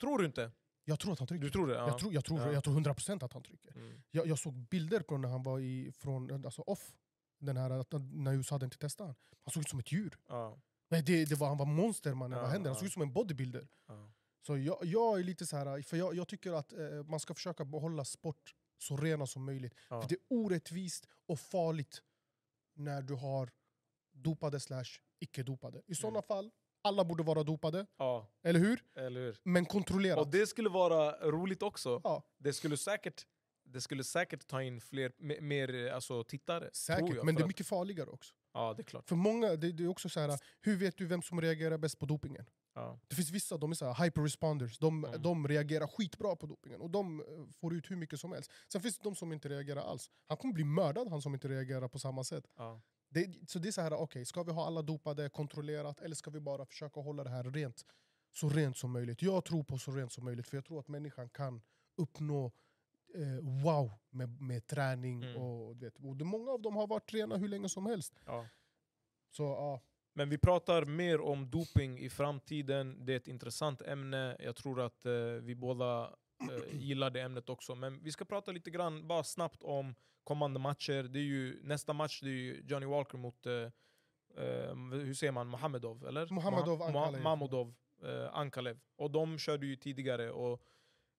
[0.00, 0.50] Tror du inte?
[0.84, 1.44] Jag tror att han trycker.
[1.44, 1.74] Du tror det?
[1.74, 1.86] Ja.
[1.88, 2.52] Jag, tror, jag, tror, Ja.
[2.52, 3.76] jag tror 100% att han trycker.
[3.76, 4.02] Mm.
[4.10, 6.92] Jag, jag såg bilder på när han var i, från, alltså off,
[7.38, 7.84] den här,
[8.14, 9.16] när USA hade inte testat han.
[9.44, 10.18] Han såg ut som ett djur.
[10.28, 10.60] Ja.
[10.88, 12.70] Nej, det, det var, han var monster mannen, vad händer?
[12.70, 13.68] Han såg ut som en bodybuilder.
[14.46, 16.78] Så jag, jag är lite så här, för jag, jag tycker att eh,
[17.08, 19.74] man ska försöka behålla sport så rena som möjligt.
[19.90, 20.02] Ja.
[20.02, 22.02] För det är orättvist och farligt
[22.74, 23.50] när du har
[24.12, 24.84] dopade slash
[25.20, 25.82] icke-dopade.
[25.86, 26.26] I sådana Mm.
[26.26, 26.50] fall,
[26.82, 28.84] alla borde vara dopade, ja, eller hur?
[28.94, 29.38] eller hur?
[29.44, 30.18] Men kontrollerat.
[30.18, 32.00] Och det skulle vara roligt också.
[32.04, 33.26] Ja, Det skulle säkert,
[33.64, 36.70] det skulle säkert ta in fler, me- mer alltså, tittare.
[36.72, 38.34] säkert, jag, men det är mycket farligare också.
[38.52, 39.08] Ja, det är klart.
[39.08, 41.98] För många, det, det är också så här, hur vet du vem som reagerar bäst
[41.98, 42.46] på dopingen?
[42.74, 43.00] Ja.
[43.08, 45.22] Det finns vissa, de är så här hyper responders, de, Mm.
[45.22, 47.26] de reagerar skitbra på dopingen och de eh,
[47.60, 48.50] får ut hur mycket som helst.
[48.72, 50.10] Sen finns det de som inte reagerar alls.
[50.26, 52.44] Han kommer bli mördad han som inte reagerar på samma sätt.
[52.56, 52.80] Ja.
[53.08, 56.30] Det, så det är så här, okej, ska vi ha alla dopade kontrollerat eller ska
[56.30, 57.84] vi bara försöka hålla det här rent?
[58.32, 59.22] Så rent som möjligt.
[59.22, 61.62] Jag tror på så rent som möjligt för jag tror att människan kan
[61.96, 62.52] uppnå
[63.14, 65.22] eh, wow med, med träning.
[65.22, 65.36] Mm.
[65.36, 68.14] Och, du vet, och det, många av dem har varit rena hur länge som helst.
[68.26, 68.46] Ja.
[69.30, 69.80] Så ja,
[70.20, 73.06] Men vi pratar mer om doping i framtiden.
[73.06, 74.36] Det är ett intressant ämne.
[74.40, 75.12] Jag tror att eh,
[75.42, 77.74] vi båda eh, gillar det ämnet också.
[77.74, 79.94] Men vi ska prata lite grann, bara snabbt om
[80.24, 81.02] kommande matcher.
[81.02, 85.32] Det är ju, nästa match det är ju Johnny Walker mot, eh, eh, hur säger
[85.32, 86.06] man, Mohamedov?
[86.06, 86.26] Eller?
[86.30, 87.22] Mohamedov, Moha- Ankalev.
[87.22, 88.78] Mamodov, eh, Ankalev.
[88.96, 90.30] Och de körde ju tidigare.
[90.30, 90.62] Och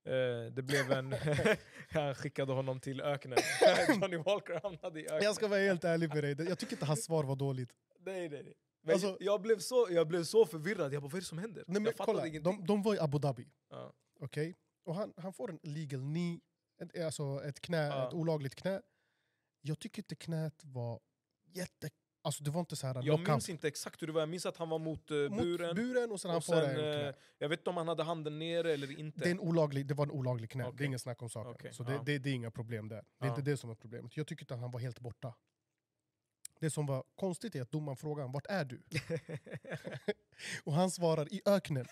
[0.06, 1.16] eh, det blev en...
[1.90, 3.38] han skickade honom till öknen.
[4.02, 5.24] Johnny Walker hamnade i öknen.
[5.24, 7.74] jag ska vara helt ärlig med dig, jag tycker inte hans svar var dåligt.
[8.06, 8.54] Nej, nej, nej.
[8.84, 11.38] Men Alltså- jag, blev så, jag blev så förvirrad, jag bara vad är det som
[11.38, 11.64] händer?
[11.68, 12.58] Nej, men, jag kolla, ingenting.
[12.60, 13.48] de, de var i Abu Dhabi.
[13.70, 13.94] Ja.
[14.20, 14.56] Okej?
[14.86, 16.40] Och han, han får en legal knee,
[16.82, 18.08] ett, alltså ett, knä, Ja.
[18.08, 18.82] ett olagligt knä.
[19.62, 21.00] Jag tycker inte knät var
[21.54, 21.90] jätte...
[22.24, 24.46] Alltså det var inte så här Jag minns inte exakt hur det var, jag minns
[24.46, 25.76] att han var mot, eh, Mot buren.
[25.76, 27.10] buren och sen han och får sen, en knä.
[27.10, 29.20] eh, jag vet inte om han hade handen nere eller inte.
[29.20, 31.52] Det, är en olaglig, det var en olaglig knä, det är inget snack om saken.
[31.54, 32.04] Okej, Så det, ja.
[32.06, 33.04] det, det är inga problem där.
[33.20, 34.18] Det är inte det som är problemet.
[34.18, 35.34] Jag tycker inte att han var helt borta.
[36.62, 38.82] Det som var konstigt är att domaren frågade vart är du?
[40.64, 41.86] och han svarar i öknen.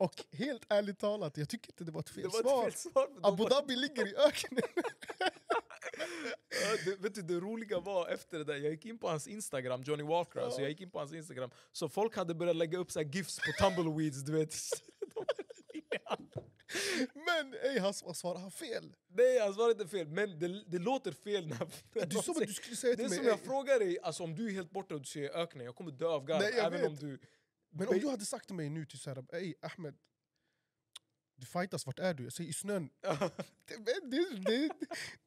[0.00, 2.68] Och helt ärligt talat, jag tycker inte det var ett fel det var svar.
[2.68, 3.08] ett fel svar.
[3.22, 4.62] Abu var- Dhabi ligger i öknen.
[6.84, 9.82] Det, vet du, det roliga var efter det där, jag gick in på hans instagram,
[9.82, 10.62] Johnny Walker, alltså Ja.
[10.62, 13.36] jag gick in på hans instagram, så folk hade börjat lägga upp så här gifs
[13.38, 14.54] på tumbleweeds, du vet.
[17.14, 18.92] Men ey, han svar- svarar han fel.
[19.08, 21.58] Nej, han svarade inte fel, men det, det låter fel när
[21.94, 23.18] när Du som säger- du skulle säga Det är mig...
[23.18, 25.64] som jag ey, frågar dig, alltså om du är helt borta och du ser öknen,
[25.64, 26.42] jag kommer dö av garv.
[26.42, 26.88] Även vet.
[26.88, 27.18] om du...
[27.72, 29.94] Men om du hade sagt till mig nu till såhär, ey Ahmed,
[31.36, 32.24] du fightas, vart är du?
[32.24, 32.90] Jag säger i snön.
[33.66, 33.76] Det,
[34.10, 34.70] det, det,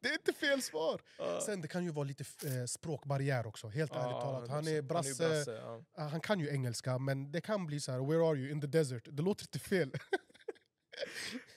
[0.00, 1.00] det är inte fel svar.
[1.18, 1.40] Ja.
[1.40, 4.48] Sen det kan ju vara lite eh, språkbarriär också, helt Ja, ärligt talat.
[4.50, 4.70] Han 100%.
[4.78, 5.84] är brasse, ja.
[5.94, 8.50] ah, han kan ju engelska, men det kan bli så här: where are you?
[8.50, 9.08] In the desert.
[9.12, 9.92] Det låter inte fel.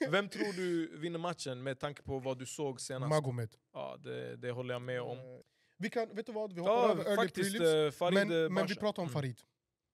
[0.09, 3.09] Vem tror du vinner matchen med tanke på vad du såg senast?
[3.09, 3.55] Magomed.
[3.73, 5.17] Ja, det, det håller jag med om.
[5.17, 5.23] Eh,
[5.77, 7.51] Vi kan, vet du vad, vi hoppar Ja, över faktiskt.
[7.57, 7.73] prelims.
[7.73, 9.13] eh, Farid Men, men vi pratar om Mm.
[9.13, 9.41] Farid.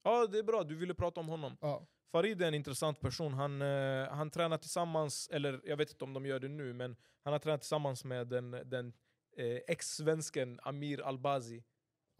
[0.03, 0.63] Ja, det är bra.
[0.63, 1.57] Du ville prata om honom.
[1.61, 1.87] Ja.
[2.11, 3.33] Farid är en intressant person.
[3.33, 6.95] Han, eh, han tränar tillsammans, eller jag vet inte om de gör det nu, men
[7.23, 8.93] han har tränat tillsammans med den, den
[9.37, 11.63] eh, ex-svensken Amir Albazi.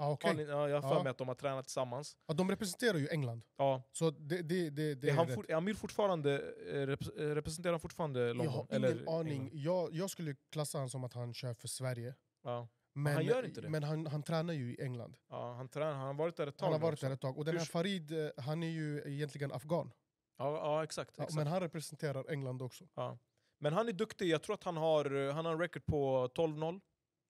[0.03, 0.17] Ah.
[0.27, 2.17] Har ni- Ja, jag har för mig att de har tränat tillsammans.
[2.27, 5.55] ja, de representerar ju England, Ja, så det, det, det, det är, han for, är
[5.55, 6.33] Amir fortfarande,
[6.73, 8.45] eh, rep, eh, representerar han fortfarande London?
[8.45, 9.49] Jag har eller ingen aning.
[9.53, 12.15] Jag, jag skulle klassa han som att han kör för Sverige.
[12.43, 12.67] Ja.
[12.95, 13.69] Men, han gör inte det.
[13.69, 15.17] Men han, han tränar ju i England.
[15.29, 17.05] Ja, han, tränar, han har varit där ett tag Han har varit också.
[17.05, 17.37] där ett tag.
[17.37, 19.91] Och den här Farid, eh, han är ju egentligen afghan.
[20.37, 21.09] Ja, ja exakt.
[21.09, 21.33] Exakt.
[21.35, 22.85] men han representerar England också.
[22.95, 23.17] Ja.
[23.59, 26.81] Men han är duktig, jag tror att han har, han har en record på 12-0.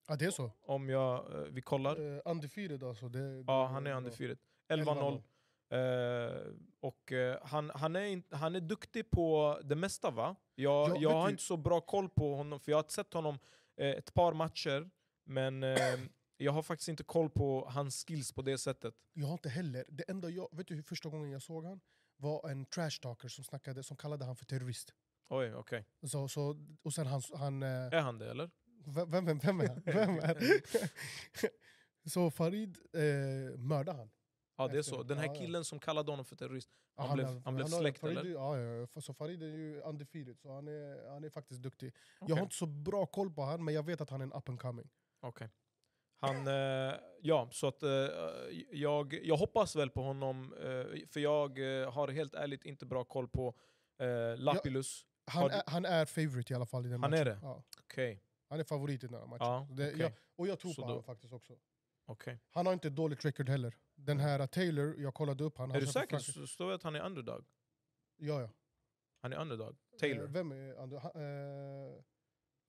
[0.08, 0.52] Ja, det är så?
[0.62, 2.00] Om jag, eh, vi kollar.
[2.02, 3.10] Uh, undefeated alltså.
[3.10, 4.38] Det, det Ja, han är undefeated.
[4.70, 5.22] 11-0.
[5.70, 10.36] Eh, och eh, han, han, är in, han är duktig på det mesta va?
[10.56, 13.14] Jag, Ja, jag har du- inte så bra koll på honom, för jag har sett
[13.14, 13.40] honom
[13.78, 14.90] eh, ett par matcher,
[15.24, 15.78] men eh,
[16.38, 18.96] jag har faktiskt inte koll på hans skills på det sättet.
[19.14, 19.86] Jag har inte heller.
[19.90, 21.82] Det enda jag, vet du hur första gången jag såg han?
[22.18, 24.94] Var en trash talker som, snackade, som kallade han för terrorist.
[25.30, 25.86] Oj, okej.
[26.08, 27.22] Så, så, och sen han...
[27.36, 28.50] han eh, Är han det eller?
[28.86, 29.82] Vem, vem, vem, är han?
[29.86, 30.38] Vem är?
[32.10, 34.10] så Farid eh, mördade han.
[34.58, 35.04] Ja det är så.
[35.04, 35.42] Den ja, här ja.
[35.42, 38.30] killen som kallade honom för terrorist, Ja, Han blev- har- han blev släkt, Farid, eller?
[38.32, 39.02] Ja, ja, ja.
[39.02, 41.88] Så Farid är ju undefeated, så han är, han är faktiskt duktig.
[42.20, 42.36] Jag Okej.
[42.36, 44.50] har inte så bra koll på han, men jag vet att han är en up
[44.50, 44.90] and coming.
[45.22, 45.50] Okej.
[46.22, 47.90] Han, eh, ja, så att eh,
[48.72, 53.04] jag, jag hoppas väl på honom, eh, för jag eh, har helt ärligt inte bra
[53.04, 53.56] koll på
[54.00, 55.06] eh, Lapilus.
[55.32, 57.22] Han, Har du- är, han är favorite i alla fall i den Han matchen.
[57.22, 57.40] är det?
[57.42, 59.46] Ja, Okej, han är favorit i den här matchen.
[59.46, 61.54] ja, det, jag, och jag tror Så på honom faktiskt också.
[62.06, 62.40] okej.
[62.50, 63.76] Han har inte ett dåligt record heller.
[63.96, 65.70] Den här Taylor, jag kollade upp han.
[65.70, 66.46] Är han du säker?
[66.46, 67.46] Står det att han är underdog?
[68.18, 68.50] Ja, ja.
[69.22, 69.70] Han är underdog?
[69.70, 70.28] Eh, Taylor?
[70.28, 71.00] vem är andra?
[71.00, 72.02] Han, eh,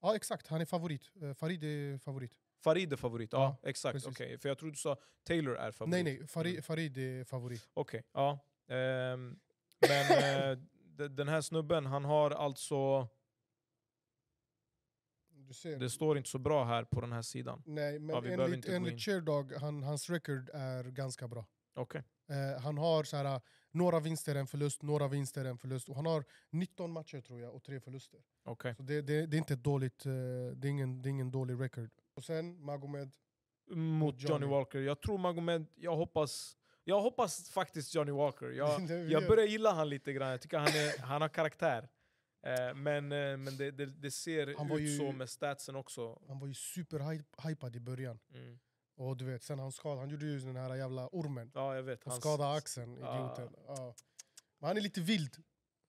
[0.01, 0.47] ja, exakt.
[0.47, 1.11] Han är favorit.
[1.22, 2.39] Eh, Farid är favorit.
[2.64, 3.33] Farid är favorit?
[3.33, 3.93] Ja, Ja, exakt.
[3.93, 4.09] precis.
[4.09, 5.91] Okej, För jag trodde du sa Taylor är favorit.
[5.91, 6.27] Nej, nej.
[6.27, 6.62] Farid, Mm.
[6.62, 7.68] Farid är favorit.
[7.75, 8.39] Okej, ja.
[8.68, 9.41] Ehm,
[9.89, 10.07] men
[10.97, 13.09] de- den här snubben, han har alltså...
[15.78, 17.62] Det står inte så bra här på den här sidan.
[17.66, 21.47] Nej, men Ja, vi enligt, inte enligt Sherdog, han, hans record är ganska bra.
[21.74, 22.03] Okej.
[22.28, 23.40] Eh, han har så här,
[23.70, 25.88] några vinster, en förlust, några vinster, en förlust.
[25.88, 28.20] Och han har 19 matcher tror jag och tre förluster.
[28.45, 28.74] okej.
[28.74, 30.12] Så det, det, det är inte ett dåligt, eh,
[30.55, 31.90] det, är ingen, det är ingen dålig record.
[32.14, 33.12] Och sen Magomed,
[33.70, 34.32] Mot Johnny.
[34.32, 34.47] Johnny.
[34.47, 34.78] Walker.
[34.78, 36.57] Jag tror Magomed, jag hoppas...
[36.86, 38.51] Jag hoppas faktiskt Johnny Walker.
[38.51, 41.88] Jag, jag börjar gilla han lite grann, jag tycker han, är, han har karaktär.
[42.47, 46.20] Eh, men eh, men det, det, det ser ut ju- så med statsen också.
[46.28, 48.18] han var ju superhypad i början.
[48.34, 48.59] Mm.
[48.97, 51.51] Och du vet, sen han skadade, han gjorde ju den här jävla ormen.
[51.55, 52.05] Ja, jag vet.
[52.05, 53.49] Han Hans- skadade axeln, idioten.
[53.66, 53.95] Ja.
[54.59, 55.36] Men han är lite vild.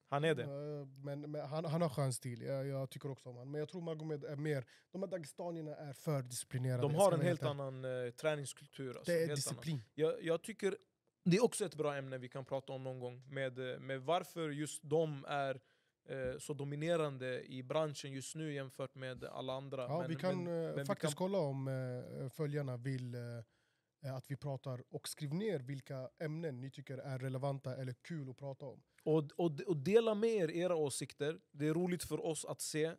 [0.09, 0.43] Han är det.
[0.43, 3.51] Eh, Men, men han, han har skön stil, jag, jag tycker också om honom.
[3.51, 6.81] Men jag tror Magomed är mer, de här dagestanierna är för disciplinerade.
[6.81, 8.87] De har en helt annan eh, träningskultur.
[8.97, 9.81] Alltså, Det är helt disciplin.
[9.95, 10.77] Jag, jag tycker
[11.23, 13.23] det är också ett bra ämne vi kan prata om någon gång.
[13.29, 15.61] Med, med varför just de är
[16.05, 19.81] eh, så dominerande i branschen just nu jämfört med alla andra.
[19.81, 24.15] Ja, Men- vi kan men- eh, vi faktiskt kan- kolla om eh, följarna vill eh,
[24.15, 28.37] att vi pratar och skriv ner vilka ämnen ni tycker är relevanta eller kul att
[28.37, 28.81] prata om.
[29.03, 31.39] Och, och, och dela med er era åsikter.
[31.51, 32.91] Det är roligt för oss att se.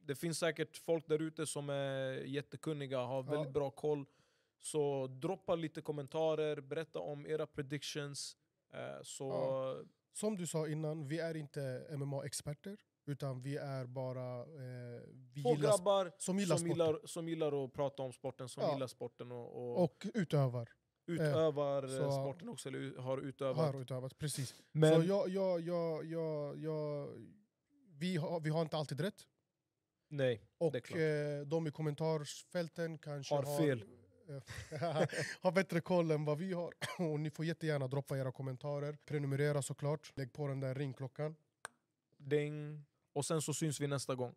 [0.00, 3.52] Det finns säkert folk där ute som är jättekunniga, har väldigt Ja.
[3.52, 4.04] bra koll.
[4.60, 8.36] Så droppa lite kommentarer, berätta om era predictions.
[9.02, 9.76] Så Ja.
[10.14, 12.76] Som du sa innan, vi är inte MMA-experter.
[13.06, 14.40] Utan vi är bara...
[14.40, 15.02] Eh,
[15.34, 18.62] vi två gillar, grabbar som gillar som, gillar, som gillar att prata om sporten, som
[18.62, 18.72] Ja.
[18.72, 20.68] gillar sporten och, och, och utövar.
[21.06, 23.56] utövar eh, sporten också, eller har utövat.
[23.74, 24.54] Har utövat, precis.
[24.72, 27.08] Men Så jag, jag, jag, jag, jag,
[27.98, 29.26] vi, har, vi har inte alltid rätt.
[30.08, 30.98] nej, Och Det är klart.
[31.00, 33.78] eh, de i kommentarsfälten kanske Har fel.
[33.78, 34.03] har
[35.54, 36.74] bättre koll än vad vi har.
[37.12, 38.98] Och ni får jättegärna droppa era kommentarer.
[39.04, 40.12] Prenumerera såklart.
[40.14, 41.36] Lägg på den där ringklockan.
[42.16, 42.84] ding.
[43.12, 44.34] Och sen så syns vi nästa gång.